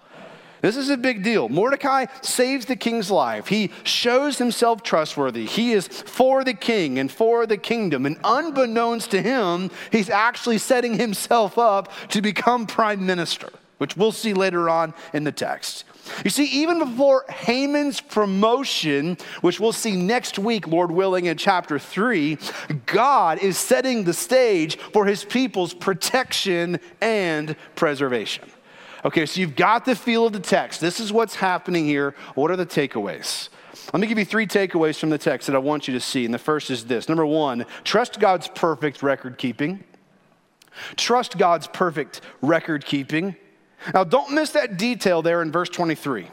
This 0.64 0.78
is 0.78 0.88
a 0.88 0.96
big 0.96 1.22
deal. 1.22 1.50
Mordecai 1.50 2.06
saves 2.22 2.64
the 2.64 2.74
king's 2.74 3.10
life. 3.10 3.48
He 3.48 3.70
shows 3.82 4.38
himself 4.38 4.82
trustworthy. 4.82 5.44
He 5.44 5.74
is 5.74 5.86
for 5.86 6.42
the 6.42 6.54
king 6.54 6.98
and 6.98 7.12
for 7.12 7.44
the 7.44 7.58
kingdom. 7.58 8.06
And 8.06 8.16
unbeknownst 8.24 9.10
to 9.10 9.20
him, 9.20 9.70
he's 9.92 10.08
actually 10.08 10.56
setting 10.56 10.94
himself 10.94 11.58
up 11.58 11.92
to 12.08 12.22
become 12.22 12.66
prime 12.66 13.04
minister, 13.04 13.50
which 13.76 13.94
we'll 13.94 14.10
see 14.10 14.32
later 14.32 14.70
on 14.70 14.94
in 15.12 15.24
the 15.24 15.32
text. 15.32 15.84
You 16.24 16.30
see, 16.30 16.46
even 16.46 16.78
before 16.78 17.26
Haman's 17.28 18.00
promotion, 18.00 19.18
which 19.42 19.60
we'll 19.60 19.72
see 19.72 19.94
next 19.94 20.38
week, 20.38 20.66
Lord 20.66 20.90
willing, 20.90 21.26
in 21.26 21.36
chapter 21.36 21.78
three, 21.78 22.38
God 22.86 23.38
is 23.38 23.58
setting 23.58 24.04
the 24.04 24.14
stage 24.14 24.78
for 24.78 25.04
his 25.04 25.26
people's 25.26 25.74
protection 25.74 26.80
and 27.02 27.54
preservation. 27.74 28.44
Okay, 29.04 29.26
so 29.26 29.40
you've 29.40 29.56
got 29.56 29.84
the 29.84 29.94
feel 29.94 30.26
of 30.26 30.32
the 30.32 30.40
text. 30.40 30.80
This 30.80 30.98
is 30.98 31.12
what's 31.12 31.34
happening 31.34 31.84
here. 31.84 32.14
What 32.34 32.50
are 32.50 32.56
the 32.56 32.64
takeaways? 32.64 33.50
Let 33.92 34.00
me 34.00 34.06
give 34.06 34.18
you 34.18 34.24
three 34.24 34.46
takeaways 34.46 34.98
from 34.98 35.10
the 35.10 35.18
text 35.18 35.46
that 35.46 35.54
I 35.54 35.58
want 35.58 35.86
you 35.86 35.94
to 35.94 36.00
see. 36.00 36.24
And 36.24 36.32
the 36.32 36.38
first 36.38 36.70
is 36.70 36.86
this 36.86 37.08
number 37.08 37.26
one, 37.26 37.66
trust 37.84 38.18
God's 38.18 38.48
perfect 38.48 39.02
record 39.02 39.36
keeping. 39.36 39.84
Trust 40.96 41.36
God's 41.36 41.66
perfect 41.66 42.22
record 42.40 42.86
keeping. 42.86 43.36
Now, 43.92 44.04
don't 44.04 44.32
miss 44.32 44.50
that 44.50 44.78
detail 44.78 45.20
there 45.20 45.42
in 45.42 45.52
verse 45.52 45.68
23. 45.68 46.28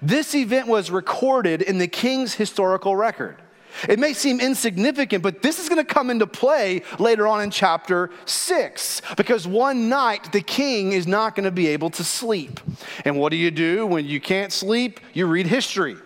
This 0.00 0.34
event 0.34 0.68
was 0.68 0.90
recorded 0.90 1.60
in 1.60 1.78
the 1.78 1.88
king's 1.88 2.34
historical 2.34 2.94
record. 2.94 3.42
It 3.88 3.98
may 3.98 4.12
seem 4.12 4.40
insignificant, 4.40 5.22
but 5.22 5.42
this 5.42 5.58
is 5.58 5.68
going 5.68 5.84
to 5.84 5.94
come 5.94 6.10
into 6.10 6.26
play 6.26 6.82
later 6.98 7.26
on 7.26 7.42
in 7.42 7.50
chapter 7.50 8.10
6 8.24 9.02
because 9.16 9.46
one 9.46 9.88
night 9.88 10.32
the 10.32 10.40
king 10.40 10.92
is 10.92 11.06
not 11.06 11.34
going 11.34 11.44
to 11.44 11.50
be 11.50 11.68
able 11.68 11.90
to 11.90 12.04
sleep. 12.04 12.60
And 13.04 13.18
what 13.18 13.30
do 13.30 13.36
you 13.36 13.50
do 13.50 13.86
when 13.86 14.06
you 14.06 14.20
can't 14.20 14.52
sleep? 14.52 15.00
You 15.12 15.26
read 15.26 15.46
history. 15.46 15.96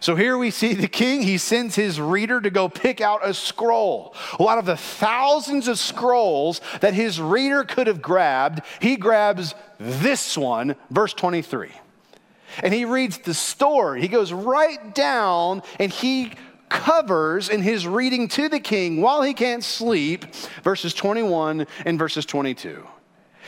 So 0.00 0.14
here 0.14 0.38
we 0.38 0.50
see 0.50 0.74
the 0.74 0.88
king, 0.88 1.22
he 1.22 1.38
sends 1.38 1.74
his 1.74 2.00
reader 2.00 2.40
to 2.40 2.50
go 2.50 2.68
pick 2.68 3.00
out 3.00 3.26
a 3.26 3.34
scroll. 3.34 4.14
Well, 4.38 4.48
out 4.48 4.58
of 4.58 4.66
the 4.66 4.76
thousands 4.76 5.66
of 5.66 5.78
scrolls 5.78 6.60
that 6.80 6.94
his 6.94 7.20
reader 7.20 7.64
could 7.64 7.88
have 7.88 8.00
grabbed, 8.00 8.62
he 8.80 8.96
grabs 8.96 9.54
this 9.78 10.38
one, 10.38 10.76
verse 10.90 11.14
23. 11.14 11.70
And 12.62 12.72
he 12.72 12.84
reads 12.84 13.18
the 13.18 13.34
story. 13.34 14.00
He 14.00 14.08
goes 14.08 14.32
right 14.32 14.94
down 14.94 15.62
and 15.78 15.92
he 15.92 16.32
covers 16.68 17.48
in 17.48 17.62
his 17.62 17.86
reading 17.86 18.28
to 18.28 18.48
the 18.48 18.60
king 18.60 19.00
while 19.00 19.22
he 19.22 19.34
can't 19.34 19.64
sleep, 19.64 20.24
verses 20.62 20.94
21 20.94 21.66
and 21.84 21.98
verses 21.98 22.26
22. 22.26 22.86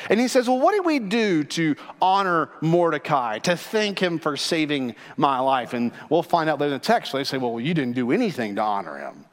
And 0.08 0.18
he 0.18 0.28
says, 0.28 0.48
Well, 0.48 0.58
what 0.58 0.74
do 0.74 0.82
we 0.82 0.98
do 0.98 1.44
to 1.44 1.76
honor 2.00 2.50
Mordecai, 2.60 3.38
to 3.40 3.56
thank 3.56 3.98
him 3.98 4.18
for 4.18 4.36
saving 4.36 4.94
my 5.16 5.38
life? 5.38 5.74
And 5.74 5.92
we'll 6.08 6.22
find 6.22 6.48
out 6.48 6.58
later 6.58 6.74
in 6.74 6.80
the 6.80 6.84
text, 6.84 7.12
they 7.12 7.24
say, 7.24 7.36
Well, 7.36 7.60
you 7.60 7.74
didn't 7.74 7.94
do 7.94 8.12
anything 8.12 8.54
to 8.56 8.62
honor 8.62 8.98
him. 8.98 9.26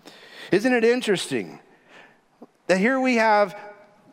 Isn't 0.52 0.74
it 0.74 0.84
interesting 0.84 1.60
that 2.68 2.80
here 2.80 3.00
we 3.00 3.16
have 3.16 3.58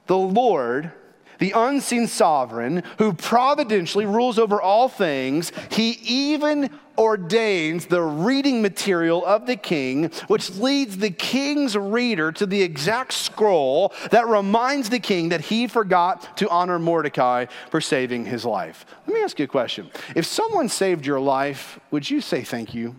the 0.06 0.16
Lord 0.16 0.92
the 1.38 1.52
unseen 1.54 2.06
sovereign 2.06 2.82
who 2.98 3.12
providentially 3.12 4.06
rules 4.06 4.38
over 4.38 4.60
all 4.60 4.88
things, 4.88 5.52
he 5.70 5.98
even 6.04 6.70
ordains 6.96 7.86
the 7.86 8.02
reading 8.02 8.62
material 8.62 9.24
of 9.24 9.46
the 9.46 9.56
king, 9.56 10.10
which 10.26 10.50
leads 10.56 10.98
the 10.98 11.10
king's 11.10 11.76
reader 11.76 12.32
to 12.32 12.46
the 12.46 12.62
exact 12.62 13.12
scroll 13.12 13.92
that 14.10 14.26
reminds 14.26 14.90
the 14.90 14.98
king 14.98 15.30
that 15.30 15.40
he 15.40 15.66
forgot 15.66 16.36
to 16.36 16.48
honor 16.48 16.78
Mordecai 16.78 17.46
for 17.70 17.80
saving 17.80 18.24
his 18.24 18.44
life. 18.44 18.86
Let 19.06 19.14
me 19.14 19.22
ask 19.22 19.38
you 19.38 19.44
a 19.44 19.48
question. 19.48 19.90
If 20.14 20.26
someone 20.26 20.68
saved 20.68 21.06
your 21.06 21.20
life, 21.20 21.78
would 21.90 22.08
you 22.08 22.20
say 22.20 22.42
thank 22.42 22.74
you? 22.74 22.96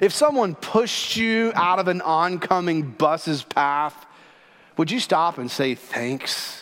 If 0.00 0.12
someone 0.12 0.54
pushed 0.54 1.16
you 1.16 1.52
out 1.54 1.78
of 1.78 1.88
an 1.88 2.00
oncoming 2.02 2.82
bus's 2.92 3.42
path, 3.42 4.06
would 4.76 4.90
you 4.90 5.00
stop 5.00 5.38
and 5.38 5.50
say 5.50 5.74
thanks? 5.74 6.61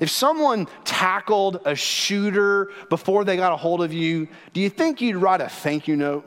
If 0.00 0.10
someone 0.10 0.66
tackled 0.84 1.60
a 1.64 1.74
shooter 1.76 2.70
before 2.88 3.24
they 3.24 3.36
got 3.36 3.52
a 3.52 3.56
hold 3.56 3.82
of 3.82 3.92
you, 3.92 4.28
do 4.52 4.60
you 4.60 4.70
think 4.70 5.00
you'd 5.00 5.16
write 5.16 5.40
a 5.42 5.48
thank 5.48 5.86
you 5.86 5.94
note? 5.94 6.24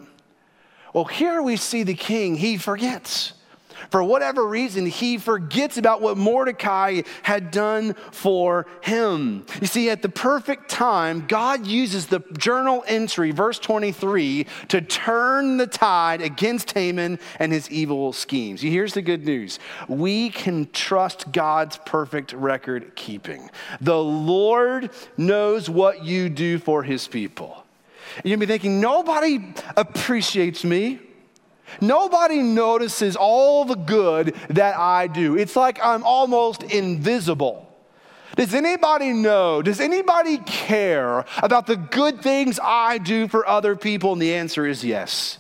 Well, 0.93 1.05
here 1.05 1.41
we 1.41 1.57
see 1.57 1.81
the 1.81 1.95
king, 1.95 2.35
he 2.35 2.57
forgets 2.57 3.33
for 3.89 4.03
whatever 4.03 4.45
reason, 4.45 4.85
he 4.85 5.17
forgets 5.17 5.77
about 5.77 6.01
what 6.01 6.17
Mordecai 6.17 7.01
had 7.23 7.51
done 7.51 7.93
for 8.11 8.65
him. 8.81 9.45
You 9.61 9.67
see, 9.67 9.89
at 9.89 10.01
the 10.01 10.09
perfect 10.09 10.69
time, 10.69 11.25
God 11.27 11.67
uses 11.67 12.07
the 12.07 12.19
journal 12.37 12.83
entry, 12.87 13.31
verse 13.31 13.59
23, 13.59 14.45
to 14.69 14.81
turn 14.81 15.57
the 15.57 15.67
tide 15.67 16.21
against 16.21 16.71
Haman 16.71 17.19
and 17.39 17.51
his 17.51 17.69
evil 17.69 18.13
schemes. 18.13 18.61
Here's 18.61 18.93
the 18.93 19.01
good 19.01 19.25
news 19.25 19.59
we 19.87 20.29
can 20.29 20.69
trust 20.71 21.31
God's 21.31 21.77
perfect 21.85 22.33
record 22.33 22.95
keeping. 22.95 23.49
The 23.81 24.01
Lord 24.01 24.91
knows 25.17 25.69
what 25.69 26.03
you 26.03 26.29
do 26.29 26.59
for 26.59 26.83
his 26.83 27.07
people. 27.07 27.63
You'll 28.23 28.39
be 28.39 28.45
thinking, 28.45 28.79
nobody 28.79 29.53
appreciates 29.75 30.63
me. 30.63 30.99
Nobody 31.81 32.41
notices 32.41 33.15
all 33.15 33.65
the 33.65 33.75
good 33.75 34.35
that 34.49 34.77
I 34.77 35.07
do. 35.07 35.37
It's 35.37 35.55
like 35.55 35.79
I'm 35.83 36.03
almost 36.03 36.63
invisible. 36.63 37.69
Does 38.35 38.53
anybody 38.53 39.11
know? 39.13 39.61
Does 39.61 39.79
anybody 39.79 40.39
care 40.39 41.25
about 41.37 41.67
the 41.67 41.75
good 41.75 42.21
things 42.21 42.59
I 42.61 42.97
do 42.97 43.27
for 43.27 43.47
other 43.47 43.75
people? 43.75 44.13
And 44.13 44.21
the 44.21 44.33
answer 44.33 44.65
is 44.65 44.83
yes. 44.83 45.37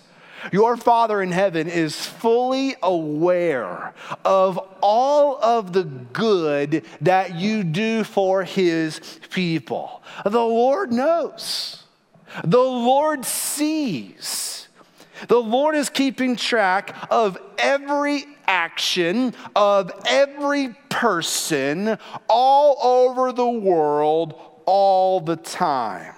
Your 0.51 0.75
Father 0.75 1.21
in 1.21 1.31
heaven 1.31 1.69
is 1.69 2.05
fully 2.05 2.75
aware 2.83 3.93
of 4.25 4.59
all 4.81 5.41
of 5.41 5.73
the 5.73 5.83
good 5.83 6.83
that 7.01 7.35
you 7.35 7.63
do 7.63 8.03
for 8.03 8.43
his 8.43 8.99
people. 9.29 10.03
The 10.23 10.43
Lord 10.43 10.91
knows, 10.91 11.83
the 12.43 12.57
Lord 12.57 13.25
sees. 13.25 14.62
The 15.27 15.39
Lord 15.39 15.75
is 15.75 15.89
keeping 15.89 16.35
track 16.35 16.95
of 17.09 17.37
every 17.57 18.25
action 18.45 19.33
of 19.55 19.91
every 20.05 20.75
person 20.89 21.97
all 22.27 22.77
over 22.81 23.31
the 23.31 23.49
world 23.49 24.39
all 24.65 25.19
the 25.19 25.35
time. 25.35 26.13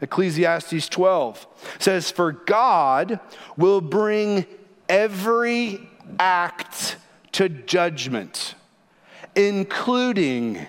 Ecclesiastes 0.00 0.88
12 0.88 1.46
says, 1.78 2.10
For 2.10 2.32
God 2.32 3.20
will 3.56 3.80
bring 3.80 4.46
every 4.88 5.88
act 6.18 6.96
to 7.32 7.48
judgment, 7.48 8.54
including 9.34 10.66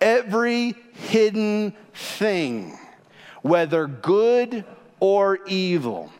every 0.00 0.74
hidden 0.94 1.74
thing, 1.92 2.78
whether 3.42 3.86
good 3.86 4.64
or 4.98 5.38
evil. 5.46 6.10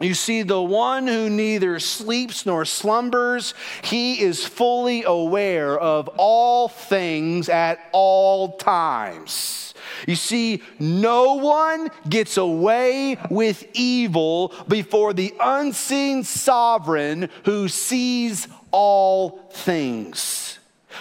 You 0.00 0.14
see, 0.14 0.42
the 0.42 0.62
one 0.62 1.06
who 1.08 1.28
neither 1.28 1.80
sleeps 1.80 2.46
nor 2.46 2.64
slumbers, 2.64 3.54
he 3.82 4.20
is 4.20 4.44
fully 4.44 5.02
aware 5.02 5.78
of 5.78 6.08
all 6.16 6.68
things 6.68 7.48
at 7.48 7.80
all 7.92 8.56
times. 8.58 9.74
You 10.06 10.14
see, 10.14 10.62
no 10.78 11.34
one 11.34 11.90
gets 12.08 12.36
away 12.36 13.18
with 13.28 13.66
evil 13.74 14.54
before 14.68 15.12
the 15.12 15.34
unseen 15.40 16.22
sovereign 16.22 17.28
who 17.44 17.68
sees 17.68 18.46
all 18.70 19.50
things. 19.52 20.47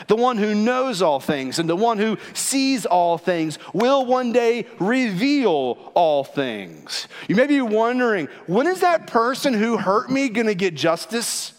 The 0.08 0.16
one 0.16 0.38
who 0.38 0.54
knows 0.54 1.02
all 1.02 1.20
things 1.20 1.60
and 1.60 1.70
the 1.70 1.76
one 1.76 1.98
who 1.98 2.18
sees 2.34 2.86
all 2.86 3.18
things 3.18 3.58
will 3.74 4.06
one 4.06 4.32
day 4.32 4.68
reveal 4.80 5.92
all 5.96 6.24
things. 6.24 7.08
You 7.28 7.36
may 7.36 7.48
be 7.48 7.62
wondering 7.62 8.28
when 8.46 8.68
is 8.68 8.82
that 8.82 9.08
person 9.08 9.54
who 9.54 9.78
hurt 9.78 10.12
me 10.12 10.30
going 10.30 10.48
to 10.48 10.56
get 10.56 10.76
justice? 10.76 11.54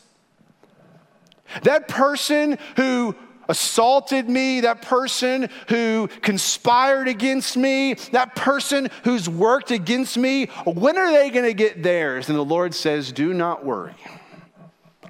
That 1.62 1.88
person 1.88 2.58
who 2.76 3.16
assaulted 3.48 4.28
me, 4.28 4.60
that 4.60 4.82
person 4.82 5.48
who 5.68 6.08
conspired 6.22 7.08
against 7.08 7.56
me, 7.56 7.94
that 8.12 8.36
person 8.36 8.90
who's 9.04 9.28
worked 9.28 9.70
against 9.70 10.18
me, 10.18 10.46
when 10.66 10.98
are 10.98 11.10
they 11.10 11.30
going 11.30 11.46
to 11.46 11.54
get 11.54 11.82
theirs? 11.82 12.28
And 12.28 12.36
the 12.38 12.44
Lord 12.44 12.74
says, 12.74 13.10
Do 13.10 13.32
not 13.32 13.64
worry. 13.64 13.94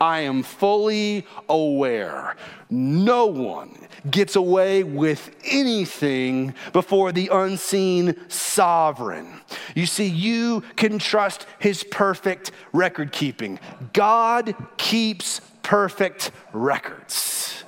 I 0.01 0.21
am 0.21 0.43
fully 0.43 1.27
aware. 1.49 2.37
No 2.71 3.27
one 3.27 3.89
gets 4.11 4.37
away 4.37 4.85
with 4.85 5.35
anything 5.45 6.55
before 6.73 7.13
the 7.13 7.29
unseen 7.33 8.15
sovereign. 8.29 9.41
You 9.75 9.87
see, 9.87 10.07
you 10.07 10.63
can 10.77 10.99
trust 10.99 11.47
his 11.59 11.83
perfect 11.83 12.53
record 12.73 13.13
keeping. 13.13 13.59
God 13.93 14.55
keeps 14.77 15.41
perfect 15.63 16.31
records. 16.53 17.65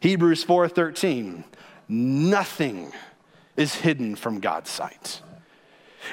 Hebrews 0.00 0.44
4:13. 0.44 1.44
Nothing 1.88 2.92
is 3.56 3.74
hidden 3.76 4.14
from 4.14 4.40
God's 4.40 4.70
sight. 4.70 5.20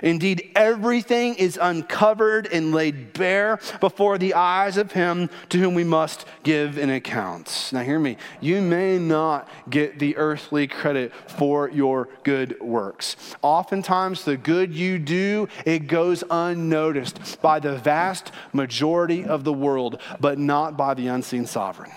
Indeed, 0.02 0.52
everything 0.56 1.36
is 1.36 1.60
uncovered 1.62 2.48
and 2.52 2.74
laid 2.74 3.14
bare 3.14 3.60
before 3.80 4.18
the 4.18 4.34
eyes 4.34 4.78
of 4.78 4.92
him 4.92 5.30
to 5.50 5.60
whom 5.60 5.74
we 5.74 5.84
must 5.84 6.25
give 6.44 6.78
an 6.78 6.90
account. 6.90 7.70
Now, 7.74 7.82
hear 7.82 8.00
me. 8.00 8.18
You 8.42 8.62
may 8.62 8.98
not 8.98 9.48
get 9.70 10.00
the 10.00 10.18
earthly 10.18 10.68
credit 10.68 11.14
for 11.28 11.70
your 11.70 12.10
good 12.24 12.60
works. 12.62 13.16
Oftentimes, 13.42 14.24
the 14.24 14.38
good 14.38 14.74
you 14.74 15.00
do, 15.00 15.48
it 15.66 15.88
goes 15.88 16.24
unnoticed 16.30 17.42
by 17.42 17.60
the 17.60 17.78
vast 17.78 18.32
majority 18.54 19.24
of 19.24 19.44
the 19.44 19.54
world, 19.54 20.02
but 20.20 20.40
not 20.40 20.78
by 20.78 20.94
the 20.94 21.08
unseen 21.08 21.46
sovereign. 21.46 21.92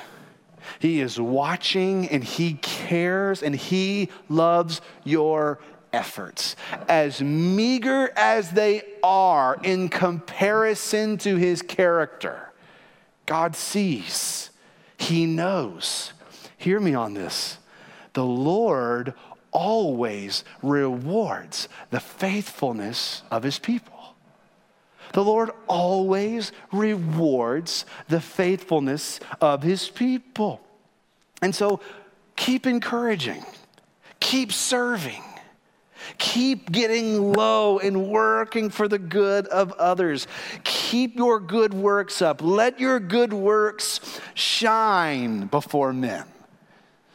He 0.79 1.01
is 1.01 1.19
watching 1.21 2.09
and 2.09 2.23
he 2.23 2.55
cares 2.55 3.43
and 3.43 3.55
he 3.55 4.09
loves 4.29 4.81
your 5.05 5.59
efforts, 5.93 6.57
as 6.89 7.21
meager 7.21 8.11
as 8.17 8.51
they 8.51 8.83
are 9.03 9.59
in 9.63 9.89
comparison 9.89 11.19
to 11.19 11.37
his 11.37 11.63
character. 11.63 12.51
God 13.27 13.55
sees, 13.57 14.51
he 14.97 15.27
knows. 15.27 16.13
Hear 16.57 16.81
me 16.81 16.95
on 16.95 17.15
this. 17.15 17.59
The 18.15 18.25
Lord 18.25 19.15
always 19.51 20.45
rewards 20.63 21.69
the 21.91 22.01
faithfulness 22.01 23.23
of 23.31 23.43
his 23.43 23.59
people. 23.59 24.15
The 25.13 25.25
Lord 25.25 25.51
always 25.69 26.53
rewards 26.73 27.87
the 28.09 28.21
faithfulness 28.21 29.21
of 29.41 29.63
his 29.63 29.89
people. 29.89 30.61
And 31.41 31.55
so 31.55 31.81
keep 32.37 32.67
encouraging, 32.67 33.45
keep 34.21 34.53
serving, 34.53 35.23
Keep 36.17 36.73
getting 36.73 37.33
low 37.33 37.79
and 37.79 38.09
working 38.09 38.71
for 38.71 38.89
the 38.89 38.99
good 38.99 39.47
of 39.49 39.73
others. 39.73 40.27
Keep 40.65 41.17
your 41.17 41.41
good 41.41 41.75
works 41.75 42.23
up. 42.23 42.41
Let 42.41 42.81
your 42.81 42.99
good 42.99 43.33
works 43.33 44.01
shine 44.35 45.47
before 45.47 45.93
men 45.93 46.25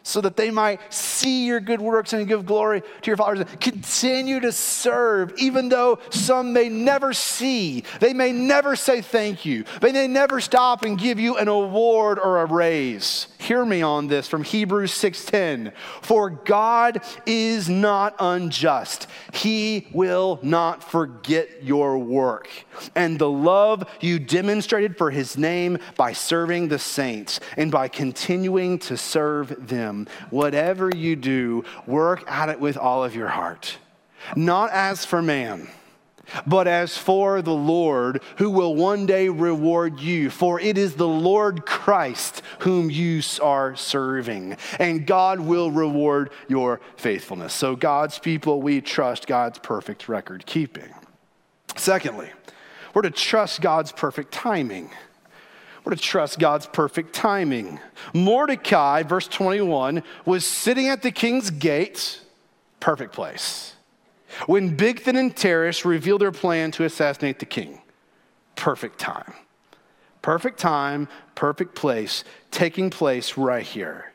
so 0.04 0.20
that 0.22 0.36
they 0.36 0.52
might 0.52 0.94
see 0.94 1.46
your 1.46 1.62
good 1.62 1.82
works 1.82 2.14
and 2.14 2.28
give 2.28 2.46
glory 2.46 2.82
to 2.82 3.10
your 3.10 3.18
fathers. 3.18 3.46
Continue 3.60 4.42
to 4.42 4.52
serve, 4.52 5.34
even 5.38 5.70
though 5.70 6.00
some 6.10 6.54
may 6.54 6.70
never 6.70 7.14
see. 7.14 7.84
They 8.00 8.14
may 8.14 8.34
never 8.34 8.76
say 8.76 9.02
thank 9.02 9.46
you. 9.46 9.64
They 9.82 9.94
may 9.94 10.08
never 10.08 10.42
stop 10.42 10.84
and 10.84 11.00
give 11.00 11.20
you 11.20 11.38
an 11.38 11.48
award 11.48 12.20
or 12.20 12.42
a 12.42 12.46
raise. 12.46 13.28
Hear 13.40 13.66
me 13.66 13.82
on 13.82 14.08
this 14.08 14.28
from 14.28 14.44
Hebrews 14.44 14.94
6:10. 14.94 15.72
For 16.02 16.30
God 16.30 17.02
is 17.26 17.70
not 17.70 18.16
unjust. 18.20 19.08
He 19.34 19.88
will 19.94 20.40
not 20.42 20.84
forget 20.84 21.64
your 21.64 21.98
work 21.98 22.50
and 22.96 23.20
the 23.20 23.30
love 23.30 23.84
you 24.00 24.20
demonstrated 24.20 24.98
for 24.98 25.12
his 25.12 25.38
name 25.38 25.78
by 25.98 26.14
serving 26.14 26.68
the 26.68 26.80
saints 26.80 27.40
and 27.58 27.72
by 27.72 27.88
continuing 27.88 28.80
to 28.80 28.98
serve 28.98 29.68
them 29.68 29.93
him. 29.94 30.08
Whatever 30.30 30.90
you 30.96 31.16
do, 31.16 31.66
work 31.86 32.30
at 32.30 32.50
it 32.50 32.60
with 32.60 32.78
all 32.78 33.04
of 33.04 33.16
your 33.16 33.30
heart, 33.30 33.78
not 34.36 34.72
as 34.72 35.06
for 35.06 35.22
man 35.22 35.68
but 36.48 36.68
as 36.68 36.98
for 36.98 37.42
the 37.42 37.54
Lord, 37.54 38.22
who 38.38 38.50
will 38.50 38.76
one 38.76 39.06
day 39.06 39.30
reward 39.30 40.00
you. 40.00 40.30
For 40.30 40.60
it 40.60 40.78
is 40.78 40.96
the 40.96 41.08
Lord 41.08 41.66
Christ 41.66 42.42
whom 42.60 42.90
you 42.90 43.22
are 43.42 43.76
serving, 43.76 44.58
and 44.80 45.06
God 45.06 45.40
will 45.40 45.70
reward 45.72 46.32
your 46.48 46.82
faithfulness. 46.96 47.54
So, 47.54 47.76
God's 47.76 48.20
people, 48.20 48.62
we 48.62 48.82
trust 48.82 49.28
God's 49.28 49.60
perfect 49.60 50.08
record 50.08 50.46
keeping. 50.46 50.94
Secondly, 51.76 52.30
we're 52.94 53.02
to 53.04 53.12
trust 53.12 53.62
God's 53.62 53.92
perfect 53.92 54.32
timing. 54.32 54.90
We're 55.84 55.96
to 55.96 56.02
trust 56.02 56.40
God's 56.40 56.66
perfect 56.66 57.14
timing. 57.14 57.80
Mordecai, 58.14 59.04
verse 59.04 59.28
21, 59.28 60.04
was 60.26 60.46
sitting 60.46 60.88
at 60.88 61.02
the 61.02 61.12
king's 61.12 61.50
gate, 61.50 62.22
perfect 62.80 63.14
place, 63.14 63.74
when 64.46 64.78
Bigthan 64.78 65.20
and 65.20 65.36
Teresh 65.36 65.84
revealed 65.84 66.22
their 66.22 66.32
plan 66.32 66.72
to 66.72 66.86
assassinate 66.86 67.40
the 67.40 67.46
king. 67.46 67.82
Perfect 68.56 68.98
time. 68.98 69.34
Perfect 70.22 70.58
time, 70.58 71.10
perfect 71.36 71.76
place, 71.76 72.24
taking 72.50 72.90
place 72.90 73.38
right 73.38 73.64
here. 73.64 74.14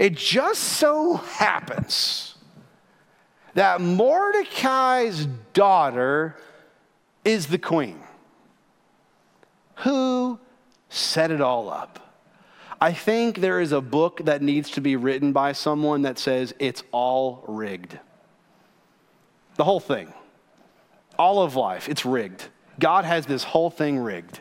It 0.00 0.14
just 0.14 0.62
so 0.62 1.16
happens 1.16 2.36
that 3.54 3.80
Mordecai's 3.82 5.26
daughter 5.52 6.36
is 7.22 7.48
the 7.48 7.58
queen. 7.58 8.00
Who 9.76 10.38
set 10.92 11.30
it 11.30 11.40
all 11.40 11.70
up. 11.70 11.98
I 12.80 12.92
think 12.92 13.40
there 13.40 13.60
is 13.60 13.72
a 13.72 13.80
book 13.80 14.22
that 14.24 14.42
needs 14.42 14.70
to 14.72 14.80
be 14.80 14.96
written 14.96 15.32
by 15.32 15.52
someone 15.52 16.02
that 16.02 16.18
says 16.18 16.54
it's 16.58 16.82
all 16.90 17.44
rigged. 17.46 17.98
The 19.56 19.64
whole 19.64 19.80
thing, 19.80 20.12
all 21.18 21.42
of 21.42 21.56
life, 21.56 21.88
it's 21.88 22.04
rigged. 22.04 22.44
God 22.78 23.04
has 23.04 23.26
this 23.26 23.44
whole 23.44 23.70
thing 23.70 23.98
rigged. 23.98 24.40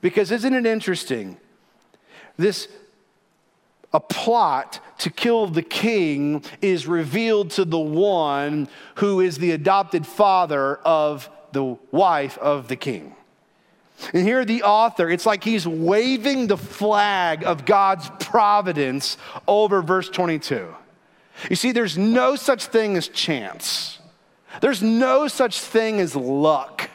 Because 0.00 0.30
isn't 0.32 0.52
it 0.52 0.66
interesting? 0.66 1.38
This 2.36 2.68
a 3.92 4.00
plot 4.00 4.80
to 4.98 5.08
kill 5.08 5.46
the 5.46 5.62
king 5.62 6.42
is 6.60 6.88
revealed 6.88 7.50
to 7.52 7.64
the 7.64 7.78
one 7.78 8.68
who 8.96 9.20
is 9.20 9.38
the 9.38 9.52
adopted 9.52 10.04
father 10.04 10.76
of 10.78 11.30
the 11.52 11.78
wife 11.92 12.36
of 12.38 12.66
the 12.66 12.74
king. 12.74 13.14
And 14.12 14.26
here, 14.26 14.44
the 14.44 14.62
author, 14.62 15.08
it's 15.08 15.26
like 15.26 15.44
he's 15.44 15.66
waving 15.66 16.48
the 16.48 16.56
flag 16.56 17.44
of 17.44 17.64
God's 17.64 18.10
providence 18.18 19.16
over 19.46 19.82
verse 19.82 20.08
22. 20.08 20.74
You 21.48 21.56
see, 21.56 21.72
there's 21.72 21.98
no 21.98 22.36
such 22.36 22.66
thing 22.66 22.96
as 22.96 23.08
chance, 23.08 23.98
there's 24.60 24.82
no 24.82 25.28
such 25.28 25.60
thing 25.60 26.00
as 26.00 26.14
luck. 26.14 26.90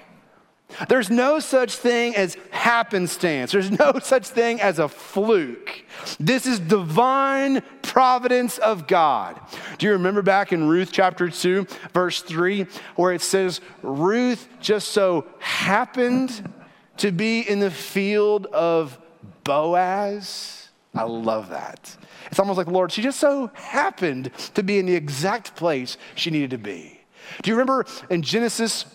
There's 0.87 1.09
no 1.09 1.39
such 1.39 1.73
thing 1.73 2.15
as 2.15 2.37
happenstance. 2.51 3.51
There's 3.51 3.71
no 3.71 3.93
such 4.03 4.27
thing 4.27 4.61
as 4.61 4.77
a 4.77 4.87
fluke. 4.87 5.83
This 6.19 6.45
is 6.45 6.59
divine 6.59 7.63
providence 7.81 8.59
of 8.59 8.85
God. 8.85 9.39
Do 9.79 9.87
you 9.87 9.93
remember 9.93 10.21
back 10.21 10.53
in 10.53 10.67
Ruth 10.67 10.91
chapter 10.91 11.27
2, 11.27 11.65
verse 11.91 12.21
3, 12.21 12.67
where 12.95 13.11
it 13.11 13.23
says, 13.23 13.61
Ruth 13.81 14.47
just 14.61 14.89
so 14.89 15.25
happened 15.39 16.53
to 16.99 17.11
be 17.11 17.41
in 17.41 17.59
the 17.59 17.71
field 17.71 18.45
of 18.47 18.99
Boaz. 19.43 20.69
I 20.95 21.03
love 21.03 21.49
that. 21.49 21.95
It's 22.27 22.39
almost 22.39 22.57
like 22.57 22.67
Lord, 22.67 22.91
she 22.91 23.01
just 23.01 23.19
so 23.19 23.51
happened 23.53 24.31
to 24.53 24.63
be 24.63 24.79
in 24.79 24.85
the 24.85 24.95
exact 24.95 25.55
place 25.55 25.97
she 26.15 26.29
needed 26.29 26.51
to 26.51 26.57
be. 26.57 26.99
Do 27.41 27.49
you 27.49 27.55
remember 27.55 27.85
in 28.09 28.21
Genesis 28.21 28.85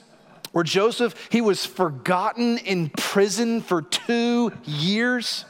where 0.52 0.64
Joseph, 0.64 1.14
he 1.30 1.40
was 1.40 1.66
forgotten 1.66 2.58
in 2.58 2.90
prison 2.90 3.60
for 3.60 3.82
two 3.82 4.52
years? 4.64 5.44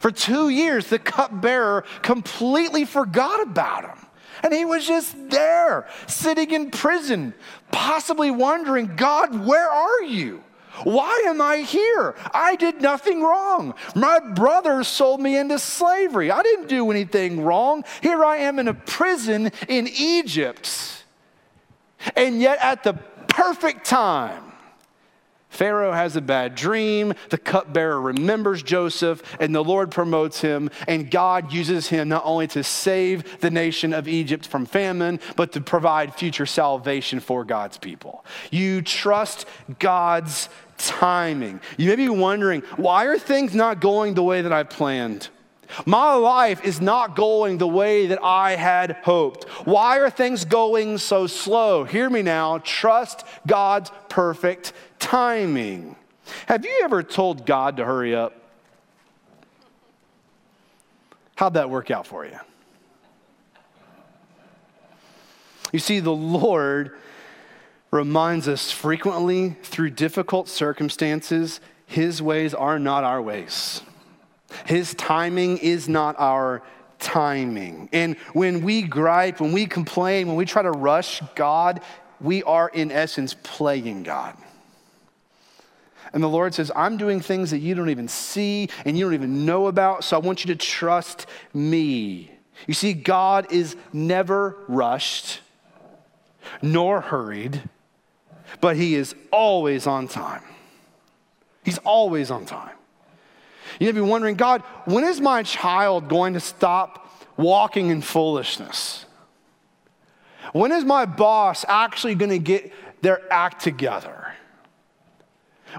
For 0.00 0.10
two 0.10 0.50
years, 0.50 0.88
the 0.88 0.98
cupbearer 0.98 1.84
completely 2.02 2.84
forgot 2.84 3.42
about 3.42 3.84
him. 3.84 4.06
And 4.42 4.52
he 4.52 4.64
was 4.64 4.86
just 4.86 5.30
there, 5.30 5.88
sitting 6.06 6.50
in 6.50 6.70
prison, 6.70 7.32
possibly 7.72 8.30
wondering, 8.30 8.96
God, 8.96 9.46
where 9.46 9.68
are 9.68 10.02
you? 10.02 10.42
Why 10.84 11.24
am 11.26 11.40
I 11.40 11.58
here? 11.58 12.14
I 12.34 12.56
did 12.56 12.80
nothing 12.80 13.22
wrong. 13.22 13.74
My 13.94 14.20
brothers 14.20 14.88
sold 14.88 15.20
me 15.20 15.36
into 15.36 15.58
slavery. 15.58 16.30
I 16.30 16.42
didn't 16.42 16.68
do 16.68 16.90
anything 16.90 17.40
wrong. 17.42 17.84
Here 18.02 18.24
I 18.24 18.38
am 18.38 18.58
in 18.58 18.68
a 18.68 18.74
prison 18.74 19.50
in 19.68 19.88
Egypt. 19.88 21.04
And 22.14 22.40
yet, 22.40 22.58
at 22.60 22.84
the 22.84 22.94
perfect 23.28 23.86
time, 23.86 24.42
Pharaoh 25.48 25.92
has 25.92 26.16
a 26.16 26.20
bad 26.20 26.54
dream. 26.54 27.14
The 27.30 27.38
cupbearer 27.38 27.98
remembers 28.00 28.62
Joseph, 28.62 29.22
and 29.40 29.54
the 29.54 29.64
Lord 29.64 29.90
promotes 29.90 30.42
him. 30.42 30.70
And 30.86 31.10
God 31.10 31.52
uses 31.52 31.88
him 31.88 32.10
not 32.10 32.22
only 32.26 32.46
to 32.48 32.62
save 32.62 33.40
the 33.40 33.50
nation 33.50 33.94
of 33.94 34.06
Egypt 34.06 34.46
from 34.46 34.66
famine, 34.66 35.18
but 35.34 35.52
to 35.52 35.62
provide 35.62 36.14
future 36.14 36.44
salvation 36.44 37.20
for 37.20 37.44
God's 37.44 37.78
people. 37.78 38.24
You 38.50 38.82
trust 38.82 39.46
God's 39.78 40.50
timing. 40.78 41.60
You 41.76 41.88
may 41.90 41.96
be 41.96 42.08
wondering, 42.08 42.62
why 42.76 43.06
are 43.06 43.18
things 43.18 43.54
not 43.54 43.80
going 43.80 44.14
the 44.14 44.22
way 44.22 44.42
that 44.42 44.52
I 44.52 44.62
planned? 44.62 45.28
My 45.84 46.14
life 46.14 46.64
is 46.64 46.80
not 46.80 47.16
going 47.16 47.58
the 47.58 47.66
way 47.66 48.06
that 48.06 48.22
I 48.22 48.52
had 48.52 48.98
hoped. 49.02 49.44
Why 49.66 49.98
are 49.98 50.10
things 50.10 50.44
going 50.44 50.98
so 50.98 51.26
slow? 51.26 51.84
Hear 51.84 52.08
me 52.08 52.22
now. 52.22 52.58
Trust 52.58 53.26
God's 53.46 53.90
perfect 54.08 54.72
timing. 54.98 55.96
Have 56.46 56.64
you 56.64 56.80
ever 56.82 57.02
told 57.02 57.46
God 57.46 57.76
to 57.78 57.84
hurry 57.84 58.14
up? 58.14 58.34
How'd 61.34 61.54
that 61.54 61.68
work 61.68 61.90
out 61.90 62.06
for 62.06 62.24
you? 62.24 62.38
You 65.72 65.78
see, 65.78 66.00
the 66.00 66.12
Lord 66.12 66.96
reminds 67.90 68.48
us 68.48 68.70
frequently 68.70 69.56
through 69.62 69.90
difficult 69.90 70.48
circumstances 70.48 71.60
his 71.86 72.20
ways 72.20 72.52
are 72.52 72.78
not 72.78 73.04
our 73.04 73.22
ways. 73.22 73.80
His 74.66 74.94
timing 74.94 75.58
is 75.58 75.88
not 75.88 76.16
our 76.18 76.62
timing. 76.98 77.88
And 77.92 78.16
when 78.32 78.62
we 78.62 78.82
gripe, 78.82 79.40
when 79.40 79.52
we 79.52 79.66
complain, 79.66 80.26
when 80.26 80.36
we 80.36 80.44
try 80.44 80.62
to 80.62 80.70
rush 80.70 81.22
God, 81.34 81.80
we 82.20 82.42
are 82.42 82.68
in 82.68 82.90
essence 82.90 83.34
playing 83.34 84.02
God. 84.02 84.36
And 86.12 86.22
the 86.22 86.28
Lord 86.28 86.54
says, 86.54 86.72
I'm 86.74 86.96
doing 86.96 87.20
things 87.20 87.50
that 87.50 87.58
you 87.58 87.74
don't 87.74 87.90
even 87.90 88.08
see 88.08 88.68
and 88.84 88.96
you 88.96 89.04
don't 89.04 89.14
even 89.14 89.44
know 89.44 89.66
about, 89.66 90.02
so 90.04 90.16
I 90.16 90.20
want 90.20 90.44
you 90.44 90.54
to 90.54 90.56
trust 90.56 91.26
me. 91.52 92.30
You 92.66 92.74
see, 92.74 92.94
God 92.94 93.52
is 93.52 93.76
never 93.92 94.56
rushed 94.66 95.40
nor 96.62 97.00
hurried 97.00 97.62
but 98.60 98.76
he 98.76 98.94
is 98.94 99.14
always 99.30 99.86
on 99.86 100.08
time. 100.08 100.42
He's 101.64 101.78
always 101.78 102.30
on 102.30 102.46
time. 102.46 102.76
You 103.80 103.86
may 103.86 103.92
be 103.92 104.00
wondering, 104.00 104.36
God, 104.36 104.62
when 104.84 105.04
is 105.04 105.20
my 105.20 105.42
child 105.42 106.08
going 106.08 106.34
to 106.34 106.40
stop 106.40 107.10
walking 107.36 107.90
in 107.90 108.02
foolishness? 108.02 109.04
When 110.52 110.72
is 110.72 110.84
my 110.84 111.06
boss 111.06 111.64
actually 111.68 112.14
going 112.14 112.30
to 112.30 112.38
get 112.38 112.72
their 113.02 113.20
act 113.32 113.62
together? 113.62 114.32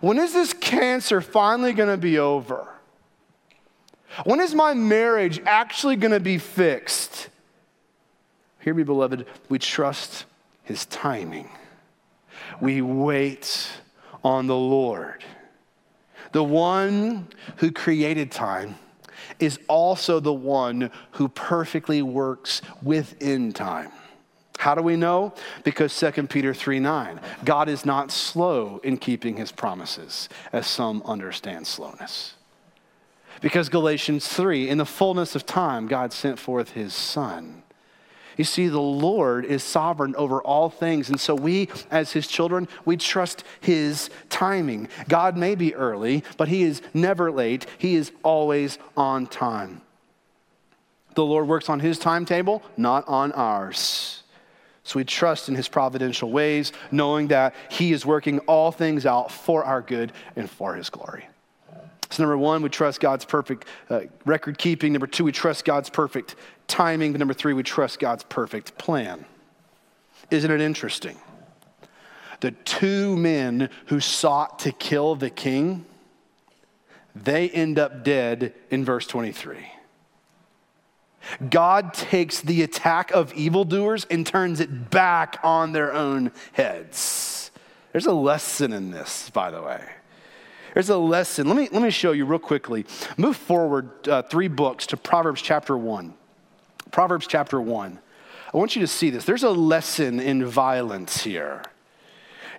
When 0.01 0.19
is 0.19 0.33
this 0.33 0.53
cancer 0.53 1.21
finally 1.21 1.73
going 1.73 1.89
to 1.89 1.97
be 1.97 2.19
over? 2.19 2.67
When 4.25 4.39
is 4.39 4.53
my 4.53 4.73
marriage 4.73 5.39
actually 5.45 5.95
going 5.95 6.11
to 6.11 6.19
be 6.19 6.37
fixed? 6.37 7.29
Hear 8.59 8.73
me, 8.73 8.83
beloved, 8.83 9.25
we 9.49 9.57
trust 9.57 10.25
his 10.63 10.85
timing 10.85 11.49
we 12.59 12.81
wait 12.81 13.69
on 14.23 14.47
the 14.47 14.55
Lord. 14.55 15.23
The 16.31 16.43
one 16.43 17.27
who 17.57 17.71
created 17.71 18.31
time 18.31 18.75
is 19.39 19.59
also 19.67 20.19
the 20.19 20.33
one 20.33 20.91
who 21.11 21.29
perfectly 21.29 22.01
works 22.01 22.61
within 22.81 23.53
time. 23.53 23.91
How 24.57 24.73
do 24.73 24.81
we 24.81 24.95
know? 24.95 25.33
Because 25.63 25.97
2 25.97 26.27
Peter 26.27 26.53
3 26.53 26.79
9, 26.79 27.19
God 27.45 27.69
is 27.69 27.85
not 27.85 28.11
slow 28.11 28.79
in 28.83 28.97
keeping 28.97 29.37
his 29.37 29.51
promises, 29.51 30.29
as 30.51 30.65
some 30.65 31.03
understand 31.05 31.67
slowness. 31.67 32.33
Because 33.39 33.69
Galatians 33.69 34.27
3, 34.27 34.67
in 34.67 34.79
the 34.79 34.85
fullness 34.85 35.35
of 35.35 35.45
time, 35.45 35.87
God 35.87 36.11
sent 36.11 36.39
forth 36.39 36.71
his 36.71 36.93
son 36.93 37.61
you 38.37 38.43
see, 38.43 38.67
the 38.67 38.79
Lord 38.79 39.45
is 39.45 39.63
sovereign 39.63 40.15
over 40.15 40.41
all 40.41 40.69
things. 40.69 41.09
And 41.09 41.19
so 41.19 41.35
we, 41.35 41.69
as 41.89 42.11
his 42.11 42.27
children, 42.27 42.67
we 42.85 42.95
trust 42.95 43.43
his 43.59 44.09
timing. 44.29 44.87
God 45.09 45.35
may 45.35 45.55
be 45.55 45.73
early, 45.75 46.23
but 46.37 46.47
he 46.47 46.63
is 46.63 46.81
never 46.93 47.31
late, 47.31 47.65
he 47.77 47.95
is 47.95 48.11
always 48.23 48.77
on 48.95 49.27
time. 49.27 49.81
The 51.15 51.25
Lord 51.25 51.47
works 51.47 51.67
on 51.67 51.79
his 51.79 51.97
timetable, 51.97 52.61
not 52.77 53.07
on 53.07 53.31
ours. 53.31 54.21
So 54.83 54.99
we 54.99 55.03
trust 55.03 55.49
in 55.49 55.55
his 55.55 55.67
providential 55.67 56.31
ways, 56.31 56.71
knowing 56.91 57.27
that 57.29 57.55
he 57.69 57.91
is 57.91 58.05
working 58.05 58.39
all 58.41 58.71
things 58.71 59.05
out 59.05 59.31
for 59.31 59.65
our 59.65 59.81
good 59.81 60.13
and 60.35 60.49
for 60.49 60.75
his 60.75 60.89
glory. 60.89 61.27
So, 62.09 62.23
number 62.23 62.37
one, 62.37 62.61
we 62.61 62.69
trust 62.69 62.99
God's 62.99 63.25
perfect 63.25 63.65
uh, 63.89 64.01
record 64.25 64.57
keeping. 64.57 64.93
Number 64.93 65.07
two, 65.07 65.23
we 65.23 65.31
trust 65.31 65.65
God's 65.65 65.89
perfect 65.89 66.35
timing. 66.67 67.11
But 67.11 67.19
number 67.19 67.33
three, 67.33 67.53
we 67.53 67.63
trust 67.63 67.99
God's 67.99 68.23
perfect 68.23 68.77
plan. 68.77 69.25
Isn't 70.31 70.51
it 70.51 70.61
interesting? 70.61 71.17
The 72.39 72.51
two 72.51 73.17
men 73.17 73.69
who 73.87 73.99
sought 73.99 74.59
to 74.59 74.71
kill 74.71 75.15
the 75.15 75.29
king, 75.29 75.85
they 77.15 77.49
end 77.49 77.79
up 77.79 78.03
dead 78.03 78.53
in 78.69 78.85
verse 78.85 79.07
23. 79.07 79.71
God 81.49 81.93
takes 81.93 82.41
the 82.41 82.61
attack 82.61 83.11
of 83.11 83.33
evildoers 83.33 84.05
and 84.05 84.25
turns 84.25 84.59
it 84.59 84.89
back 84.89 85.39
on 85.43 85.71
their 85.71 85.93
own 85.93 86.31
heads. 86.53 87.51
There's 87.91 88.05
a 88.05 88.13
lesson 88.13 88.71
in 88.71 88.91
this, 88.91 89.29
by 89.31 89.51
the 89.51 89.61
way. 89.61 89.83
There's 90.77 90.91
a 90.91 90.97
lesson. 90.99 91.47
Let 91.47 91.57
me, 91.57 91.69
let 91.71 91.81
me 91.81 91.89
show 91.89 92.11
you 92.11 92.23
real 92.23 92.37
quickly. 92.37 92.85
Move 93.17 93.35
forward 93.35 94.07
uh, 94.07 94.21
three 94.21 94.47
books 94.47 94.85
to 94.85 94.95
Proverbs 94.95 95.41
chapter 95.41 95.75
1. 95.75 96.13
Proverbs 96.91 97.25
chapter 97.25 97.59
1. 97.59 97.97
I 98.53 98.57
want 98.57 98.75
you 98.75 98.81
to 98.81 98.87
see 98.87 99.09
this. 99.09 99.25
There's 99.25 99.41
a 99.41 99.49
lesson 99.49 100.19
in 100.19 100.45
violence 100.45 101.23
here. 101.23 101.63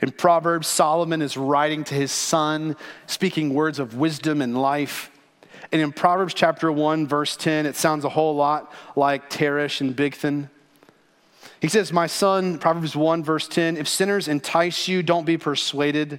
In 0.02 0.10
Proverbs, 0.10 0.66
Solomon 0.66 1.22
is 1.22 1.36
writing 1.36 1.84
to 1.84 1.94
his 1.94 2.10
son, 2.10 2.74
speaking 3.06 3.54
words 3.54 3.78
of 3.78 3.94
wisdom 3.94 4.42
and 4.42 4.60
life. 4.60 5.12
And 5.70 5.80
in 5.80 5.92
Proverbs 5.92 6.34
chapter 6.34 6.72
1, 6.72 7.06
verse 7.06 7.36
10, 7.36 7.66
it 7.66 7.76
sounds 7.76 8.04
a 8.04 8.08
whole 8.08 8.34
lot 8.34 8.72
like 8.96 9.30
Teresh 9.30 9.80
and 9.80 9.94
Bigthan. 9.96 10.50
He 11.60 11.68
says, 11.68 11.92
My 11.92 12.08
son, 12.08 12.58
Proverbs 12.58 12.96
1, 12.96 13.22
verse 13.22 13.46
10, 13.46 13.76
if 13.76 13.86
sinners 13.86 14.26
entice 14.26 14.88
you, 14.88 15.04
don't 15.04 15.24
be 15.24 15.38
persuaded. 15.38 16.18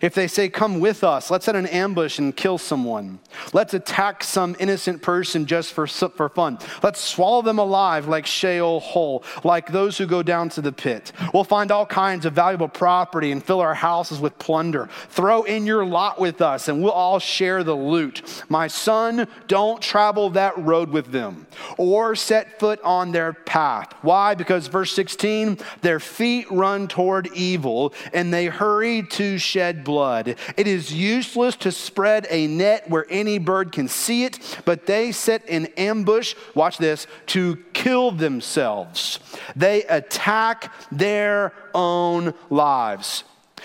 If 0.00 0.14
they 0.14 0.26
say, 0.26 0.48
Come 0.48 0.80
with 0.80 1.04
us, 1.04 1.30
let's 1.30 1.44
set 1.44 1.56
an 1.56 1.66
ambush 1.66 2.18
and 2.18 2.36
kill 2.36 2.58
someone. 2.58 3.18
Let's 3.52 3.74
attack 3.74 4.24
some 4.24 4.56
innocent 4.58 5.02
person 5.02 5.46
just 5.46 5.72
for, 5.72 5.86
for 5.86 6.28
fun. 6.28 6.58
Let's 6.82 7.00
swallow 7.00 7.42
them 7.42 7.58
alive 7.58 8.08
like 8.08 8.26
Sheol 8.26 8.80
whole, 8.80 9.24
like 9.42 9.72
those 9.72 9.98
who 9.98 10.06
go 10.06 10.22
down 10.22 10.48
to 10.50 10.60
the 10.60 10.72
pit. 10.72 11.12
We'll 11.32 11.44
find 11.44 11.70
all 11.70 11.86
kinds 11.86 12.26
of 12.26 12.32
valuable 12.32 12.68
property 12.68 13.32
and 13.32 13.44
fill 13.44 13.60
our 13.60 13.74
houses 13.74 14.20
with 14.20 14.38
plunder. 14.38 14.88
Throw 15.08 15.42
in 15.42 15.66
your 15.66 15.84
lot 15.84 16.20
with 16.20 16.40
us 16.40 16.68
and 16.68 16.82
we'll 16.82 16.92
all 16.92 17.18
share 17.18 17.64
the 17.64 17.74
loot. 17.74 18.44
My 18.48 18.66
son, 18.68 19.26
don't 19.48 19.80
travel 19.80 20.30
that 20.30 20.56
road 20.58 20.90
with 20.90 21.10
them 21.10 21.46
or 21.78 22.14
set 22.14 22.58
foot 22.58 22.80
on 22.82 23.12
their 23.12 23.32
path. 23.32 23.92
Why? 24.02 24.34
Because 24.34 24.66
verse 24.66 24.92
16, 24.92 25.58
their 25.82 26.00
feet 26.00 26.50
run 26.50 26.88
toward 26.88 27.28
evil 27.34 27.92
and 28.12 28.32
they 28.32 28.46
hurry 28.46 29.02
to 29.02 29.38
shed 29.38 29.73
shed 29.74 29.84
blood. 29.84 30.36
It 30.56 30.66
is 30.66 30.92
useless 30.92 31.56
to 31.56 31.72
spread 31.72 32.26
a 32.30 32.46
net 32.46 32.88
where 32.88 33.06
any 33.10 33.38
bird 33.38 33.72
can 33.72 33.88
see 33.88 34.24
it, 34.24 34.38
but 34.64 34.86
they 34.86 35.12
set 35.12 35.48
an 35.48 35.66
ambush, 35.76 36.34
watch 36.54 36.78
this, 36.78 37.06
to 37.26 37.56
kill 37.72 38.10
themselves. 38.10 39.18
They 39.56 39.82
attack 39.84 40.72
their 40.90 41.52
own 41.74 42.34
lives. 42.50 43.24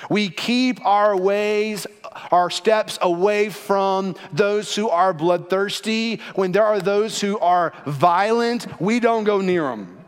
We 0.10 0.30
keep 0.30 0.84
our 0.86 1.18
ways 1.18 1.86
our 2.32 2.50
steps 2.50 2.98
away 3.02 3.50
from 3.50 4.16
those 4.34 4.76
who 4.76 4.90
are 4.90 5.14
bloodthirsty. 5.14 6.22
When 6.36 6.52
there 6.52 6.66
are 6.66 6.80
those 6.80 7.22
who 7.22 7.38
are 7.40 7.74
violent, 7.86 8.66
we 8.82 9.00
don't 9.00 9.26
go 9.26 9.42
near 9.42 9.64
them. 9.64 10.00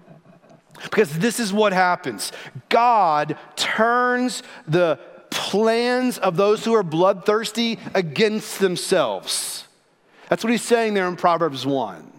Because 0.84 1.18
this 1.20 1.40
is 1.40 1.54
what 1.54 1.74
happens 1.74 2.32
God 2.70 3.38
turns 3.56 4.44
the 4.68 5.00
plans 5.41 6.19
of 6.19 6.38
those 6.38 6.63
who 6.63 6.73
are 6.75 6.84
bloodthirsty 6.84 7.80
against 7.95 8.60
themselves. 8.60 9.67
That's 10.30 10.43
what 10.43 10.51
he's 10.51 10.62
saying 10.62 10.93
there 10.93 11.08
in 11.08 11.15
Proverbs 11.15 11.65
1. 11.65 12.12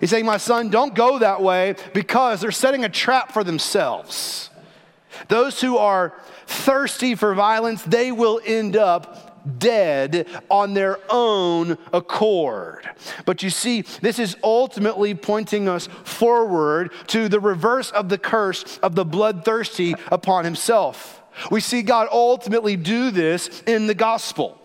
He's 0.00 0.10
saying, 0.10 0.26
My 0.26 0.36
son, 0.36 0.68
don't 0.68 0.94
go 0.94 1.18
that 1.18 1.42
way 1.42 1.76
because 1.94 2.42
they're 2.42 2.52
setting 2.52 2.84
a 2.84 2.90
trap 2.90 3.32
for 3.32 3.42
themselves. 3.42 4.50
Those 5.28 5.62
who 5.62 5.78
are 5.78 6.12
thirsty 6.46 7.14
for 7.14 7.34
violence, 7.34 7.82
they 7.84 8.12
will 8.12 8.38
end 8.44 8.76
up 8.76 9.58
dead 9.58 10.26
on 10.50 10.74
their 10.74 10.98
own 11.08 11.78
accord. 11.92 12.88
But 13.24 13.42
you 13.42 13.48
see, 13.48 13.80
this 14.02 14.18
is 14.18 14.36
ultimately 14.44 15.14
pointing 15.14 15.70
us 15.70 15.86
forward 16.04 16.92
to 17.08 17.30
the 17.30 17.40
reverse 17.40 17.90
of 17.90 18.10
the 18.10 18.18
curse 18.18 18.78
of 18.82 18.94
the 18.94 19.06
bloodthirsty 19.06 19.94
upon 20.10 20.44
himself. 20.44 21.21
We 21.50 21.60
see 21.60 21.82
God 21.82 22.08
ultimately 22.10 22.76
do 22.76 23.10
this 23.10 23.62
in 23.66 23.86
the 23.86 23.94
gospel. 23.94 24.58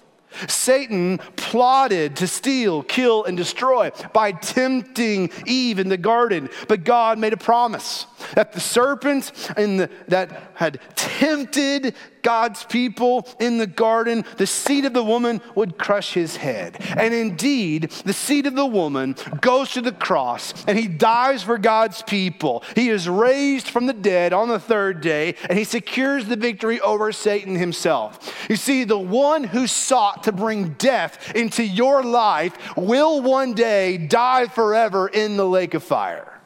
Satan 0.47 1.19
plotted 1.35 2.17
to 2.17 2.27
steal, 2.27 2.83
kill, 2.83 3.23
and 3.23 3.37
destroy 3.37 3.91
by 4.13 4.33
tempting 4.33 5.31
Eve 5.45 5.79
in 5.79 5.89
the 5.89 5.97
garden. 5.97 6.49
But 6.67 6.83
God 6.83 7.17
made 7.17 7.33
a 7.33 7.37
promise 7.37 8.05
that 8.35 8.53
the 8.53 8.59
serpent 8.59 9.31
in 9.57 9.77
the, 9.77 9.89
that 10.07 10.51
had 10.55 10.79
tempted 10.95 11.95
God's 12.27 12.65
people 12.65 13.25
in 13.39 13.57
the 13.57 13.67
garden, 13.67 14.25
the 14.35 14.45
seed 14.45 14.83
of 14.83 14.91
the 14.91 15.03
woman 15.03 15.41
would 15.55 15.77
crush 15.77 16.13
his 16.13 16.35
head. 16.35 16.75
And 16.97 17.13
indeed, 17.13 17.89
the 18.03 18.11
seed 18.11 18.45
of 18.45 18.55
the 18.55 18.65
woman 18.65 19.15
goes 19.39 19.71
to 19.71 19.81
the 19.81 19.93
cross 19.93 20.53
and 20.67 20.77
he 20.77 20.89
dies 20.89 21.43
for 21.43 21.57
God's 21.57 22.01
people. 22.01 22.63
He 22.75 22.89
is 22.89 23.07
raised 23.07 23.69
from 23.69 23.85
the 23.85 23.93
dead 23.93 24.33
on 24.33 24.49
the 24.49 24.59
third 24.59 24.99
day 24.99 25.35
and 25.47 25.57
he 25.57 25.63
secures 25.63 26.25
the 26.25 26.35
victory 26.35 26.81
over 26.81 27.13
Satan 27.13 27.55
himself. 27.55 28.45
You 28.49 28.57
see, 28.57 28.83
the 28.83 28.99
one 28.99 29.45
who 29.45 29.65
sought 29.65 30.23
to 30.23 30.33
bring 30.33 30.73
death 30.73 31.33
into 31.33 31.63
your 31.63 32.03
life 32.03 32.75
will 32.75 33.21
one 33.21 33.53
day 33.53 33.97
die 33.97 34.47
forever 34.47 35.07
in 35.07 35.37
the 35.37 35.47
lake 35.47 35.73
of 35.73 35.83
fire. 35.83 36.36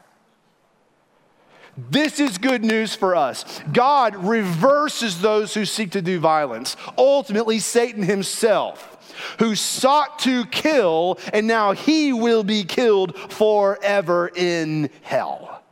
This 1.76 2.20
is 2.20 2.36
good 2.36 2.64
news 2.64 2.94
for 2.94 3.16
us. 3.16 3.60
God 3.72 4.14
reverses 4.16 5.20
those 5.20 5.54
who 5.54 5.64
seek 5.64 5.92
to 5.92 6.02
do 6.02 6.20
violence. 6.20 6.76
Ultimately, 6.98 7.58
Satan 7.60 8.02
himself, 8.02 9.14
who 9.38 9.54
sought 9.54 10.18
to 10.20 10.44
kill, 10.46 11.18
and 11.32 11.46
now 11.46 11.72
he 11.72 12.12
will 12.12 12.44
be 12.44 12.64
killed 12.64 13.16
forever 13.32 14.30
in 14.34 14.90
hell. 15.00 15.62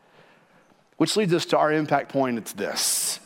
Which 0.97 1.17
leads 1.17 1.35
us 1.35 1.47
to 1.47 1.59
our 1.59 1.73
impact 1.73 2.11
point 2.11 2.39
it's 2.39 2.53
this 2.53 3.21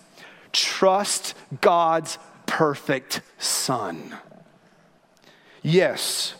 trust 0.53 1.35
God's 1.61 2.19
perfect 2.47 3.21
Son. 3.39 4.17
Yes, 5.63 6.35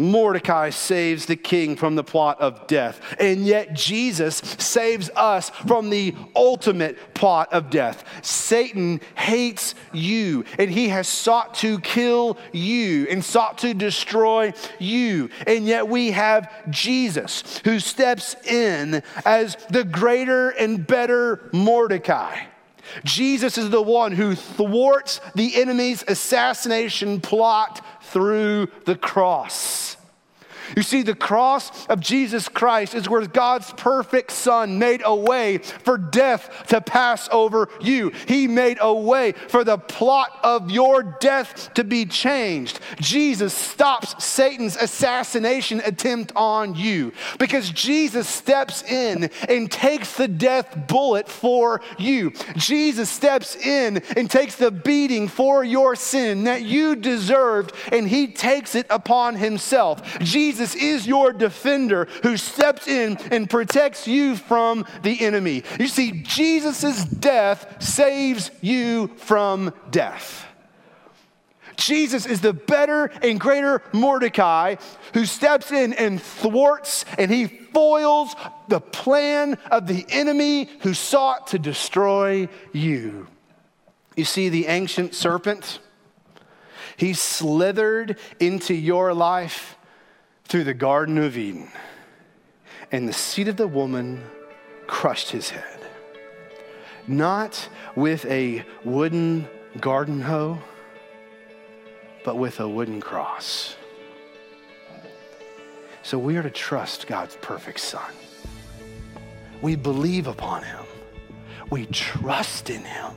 Mordecai 0.00 0.70
saves 0.70 1.26
the 1.26 1.36
king 1.36 1.76
from 1.76 1.94
the 1.94 2.02
plot 2.02 2.40
of 2.40 2.66
death. 2.66 3.00
And 3.20 3.46
yet 3.46 3.74
Jesus 3.74 4.36
saves 4.36 5.10
us 5.14 5.50
from 5.50 5.90
the 5.90 6.14
ultimate 6.34 7.14
plot 7.14 7.52
of 7.52 7.68
death. 7.68 8.02
Satan 8.22 9.00
hates 9.14 9.74
you, 9.92 10.44
and 10.58 10.70
he 10.70 10.88
has 10.88 11.06
sought 11.06 11.54
to 11.56 11.78
kill 11.80 12.38
you 12.52 13.06
and 13.10 13.22
sought 13.22 13.58
to 13.58 13.74
destroy 13.74 14.54
you. 14.78 15.28
And 15.46 15.66
yet 15.66 15.86
we 15.86 16.12
have 16.12 16.50
Jesus 16.70 17.60
who 17.64 17.78
steps 17.78 18.34
in 18.46 19.02
as 19.26 19.56
the 19.68 19.84
greater 19.84 20.48
and 20.50 20.86
better 20.86 21.50
Mordecai. 21.52 22.49
Jesus 23.04 23.58
is 23.58 23.70
the 23.70 23.82
one 23.82 24.12
who 24.12 24.34
thwarts 24.34 25.20
the 25.34 25.60
enemy's 25.60 26.04
assassination 26.06 27.20
plot 27.20 27.84
through 28.02 28.68
the 28.84 28.96
cross. 28.96 29.96
You 30.76 30.82
see, 30.82 31.02
the 31.02 31.14
cross 31.14 31.86
of 31.86 32.00
Jesus 32.00 32.48
Christ 32.48 32.94
is 32.94 33.08
where 33.08 33.26
God's 33.26 33.72
perfect 33.72 34.30
Son 34.30 34.78
made 34.78 35.02
a 35.04 35.14
way 35.14 35.58
for 35.58 35.98
death 35.98 36.66
to 36.68 36.80
pass 36.80 37.28
over 37.32 37.68
you. 37.80 38.10
He 38.26 38.46
made 38.46 38.78
a 38.80 38.92
way 38.92 39.32
for 39.32 39.64
the 39.64 39.78
plot 39.78 40.38
of 40.42 40.70
your 40.70 41.02
death 41.20 41.72
to 41.74 41.84
be 41.84 42.04
changed. 42.04 42.80
Jesus 43.00 43.54
stops 43.54 44.22
Satan's 44.24 44.76
assassination 44.76 45.80
attempt 45.84 46.32
on 46.36 46.74
you 46.74 47.12
because 47.38 47.70
Jesus 47.70 48.28
steps 48.28 48.82
in 48.82 49.30
and 49.48 49.70
takes 49.70 50.16
the 50.16 50.28
death 50.28 50.86
bullet 50.88 51.28
for 51.28 51.80
you. 51.98 52.32
Jesus 52.56 53.08
steps 53.08 53.56
in 53.56 54.02
and 54.16 54.30
takes 54.30 54.56
the 54.56 54.70
beating 54.70 55.28
for 55.28 55.64
your 55.64 55.96
sin 55.96 56.44
that 56.44 56.62
you 56.62 56.96
deserved, 56.96 57.72
and 57.92 58.08
he 58.08 58.26
takes 58.26 58.74
it 58.74 58.86
upon 58.90 59.36
himself. 59.36 60.18
Jesus 60.20 60.59
Jesus 60.60 60.74
is 60.74 61.06
your 61.06 61.32
defender 61.32 62.06
who 62.22 62.36
steps 62.36 62.86
in 62.86 63.16
and 63.30 63.48
protects 63.48 64.06
you 64.06 64.36
from 64.36 64.84
the 65.02 65.18
enemy. 65.22 65.62
You 65.78 65.88
see, 65.88 66.20
Jesus' 66.22 67.02
death 67.06 67.82
saves 67.82 68.50
you 68.60 69.08
from 69.16 69.72
death. 69.90 70.44
Jesus 71.76 72.26
is 72.26 72.42
the 72.42 72.52
better 72.52 73.06
and 73.22 73.40
greater 73.40 73.80
Mordecai 73.94 74.76
who 75.14 75.24
steps 75.24 75.72
in 75.72 75.94
and 75.94 76.20
thwarts 76.20 77.06
and 77.16 77.30
he 77.30 77.46
foils 77.46 78.36
the 78.68 78.80
plan 78.82 79.56
of 79.70 79.86
the 79.86 80.04
enemy 80.10 80.68
who 80.80 80.92
sought 80.92 81.46
to 81.48 81.58
destroy 81.58 82.50
you. 82.74 83.28
You 84.14 84.26
see, 84.26 84.50
the 84.50 84.66
ancient 84.66 85.14
serpent, 85.14 85.78
he 86.98 87.14
slithered 87.14 88.18
into 88.38 88.74
your 88.74 89.14
life 89.14 89.78
through 90.50 90.64
the 90.64 90.74
Garden 90.74 91.16
of 91.16 91.38
Eden, 91.38 91.70
and 92.90 93.08
the 93.08 93.12
seed 93.12 93.46
of 93.46 93.56
the 93.56 93.68
woman 93.68 94.20
crushed 94.88 95.30
his 95.30 95.50
head. 95.50 95.78
Not 97.06 97.68
with 97.94 98.26
a 98.26 98.64
wooden 98.84 99.48
garden 99.78 100.20
hoe, 100.20 100.58
but 102.24 102.36
with 102.36 102.58
a 102.58 102.68
wooden 102.68 103.00
cross. 103.00 103.76
So 106.02 106.18
we 106.18 106.36
are 106.36 106.42
to 106.42 106.50
trust 106.50 107.06
God's 107.06 107.36
perfect 107.36 107.78
Son. 107.78 108.12
We 109.62 109.76
believe 109.76 110.26
upon 110.26 110.64
him. 110.64 110.84
We 111.70 111.86
trust 111.86 112.70
in 112.70 112.82
him. 112.82 113.12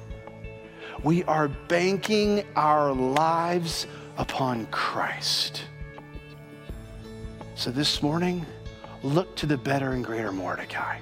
We 1.01 1.23
are 1.23 1.47
banking 1.47 2.45
our 2.55 2.93
lives 2.93 3.87
upon 4.17 4.67
Christ. 4.67 5.63
So 7.63 7.71
this 7.71 8.03
morning, 8.03 8.45
look 9.03 9.37
to 9.37 9.45
the 9.45 9.57
better 9.57 9.93
and 9.93 10.03
greater 10.03 10.33
Mordecai. 10.33 10.99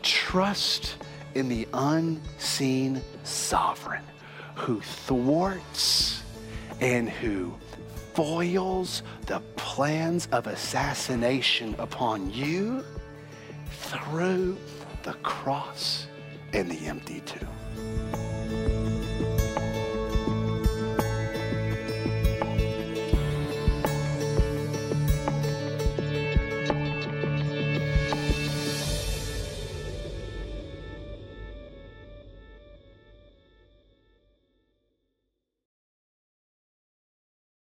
Trust 0.00 0.96
in 1.34 1.46
the 1.50 1.68
unseen 1.74 3.02
sovereign 3.22 4.02
who 4.54 4.80
thwarts 4.80 6.22
and 6.80 7.06
who 7.06 7.54
foils 8.14 9.02
the 9.26 9.40
plans 9.56 10.26
of 10.32 10.46
assassination 10.46 11.74
upon 11.78 12.32
you 12.32 12.82
through 13.72 14.56
the 15.02 15.12
cross 15.22 16.06
and 16.54 16.70
the 16.70 16.86
empty 16.86 17.20
tomb. 17.26 18.21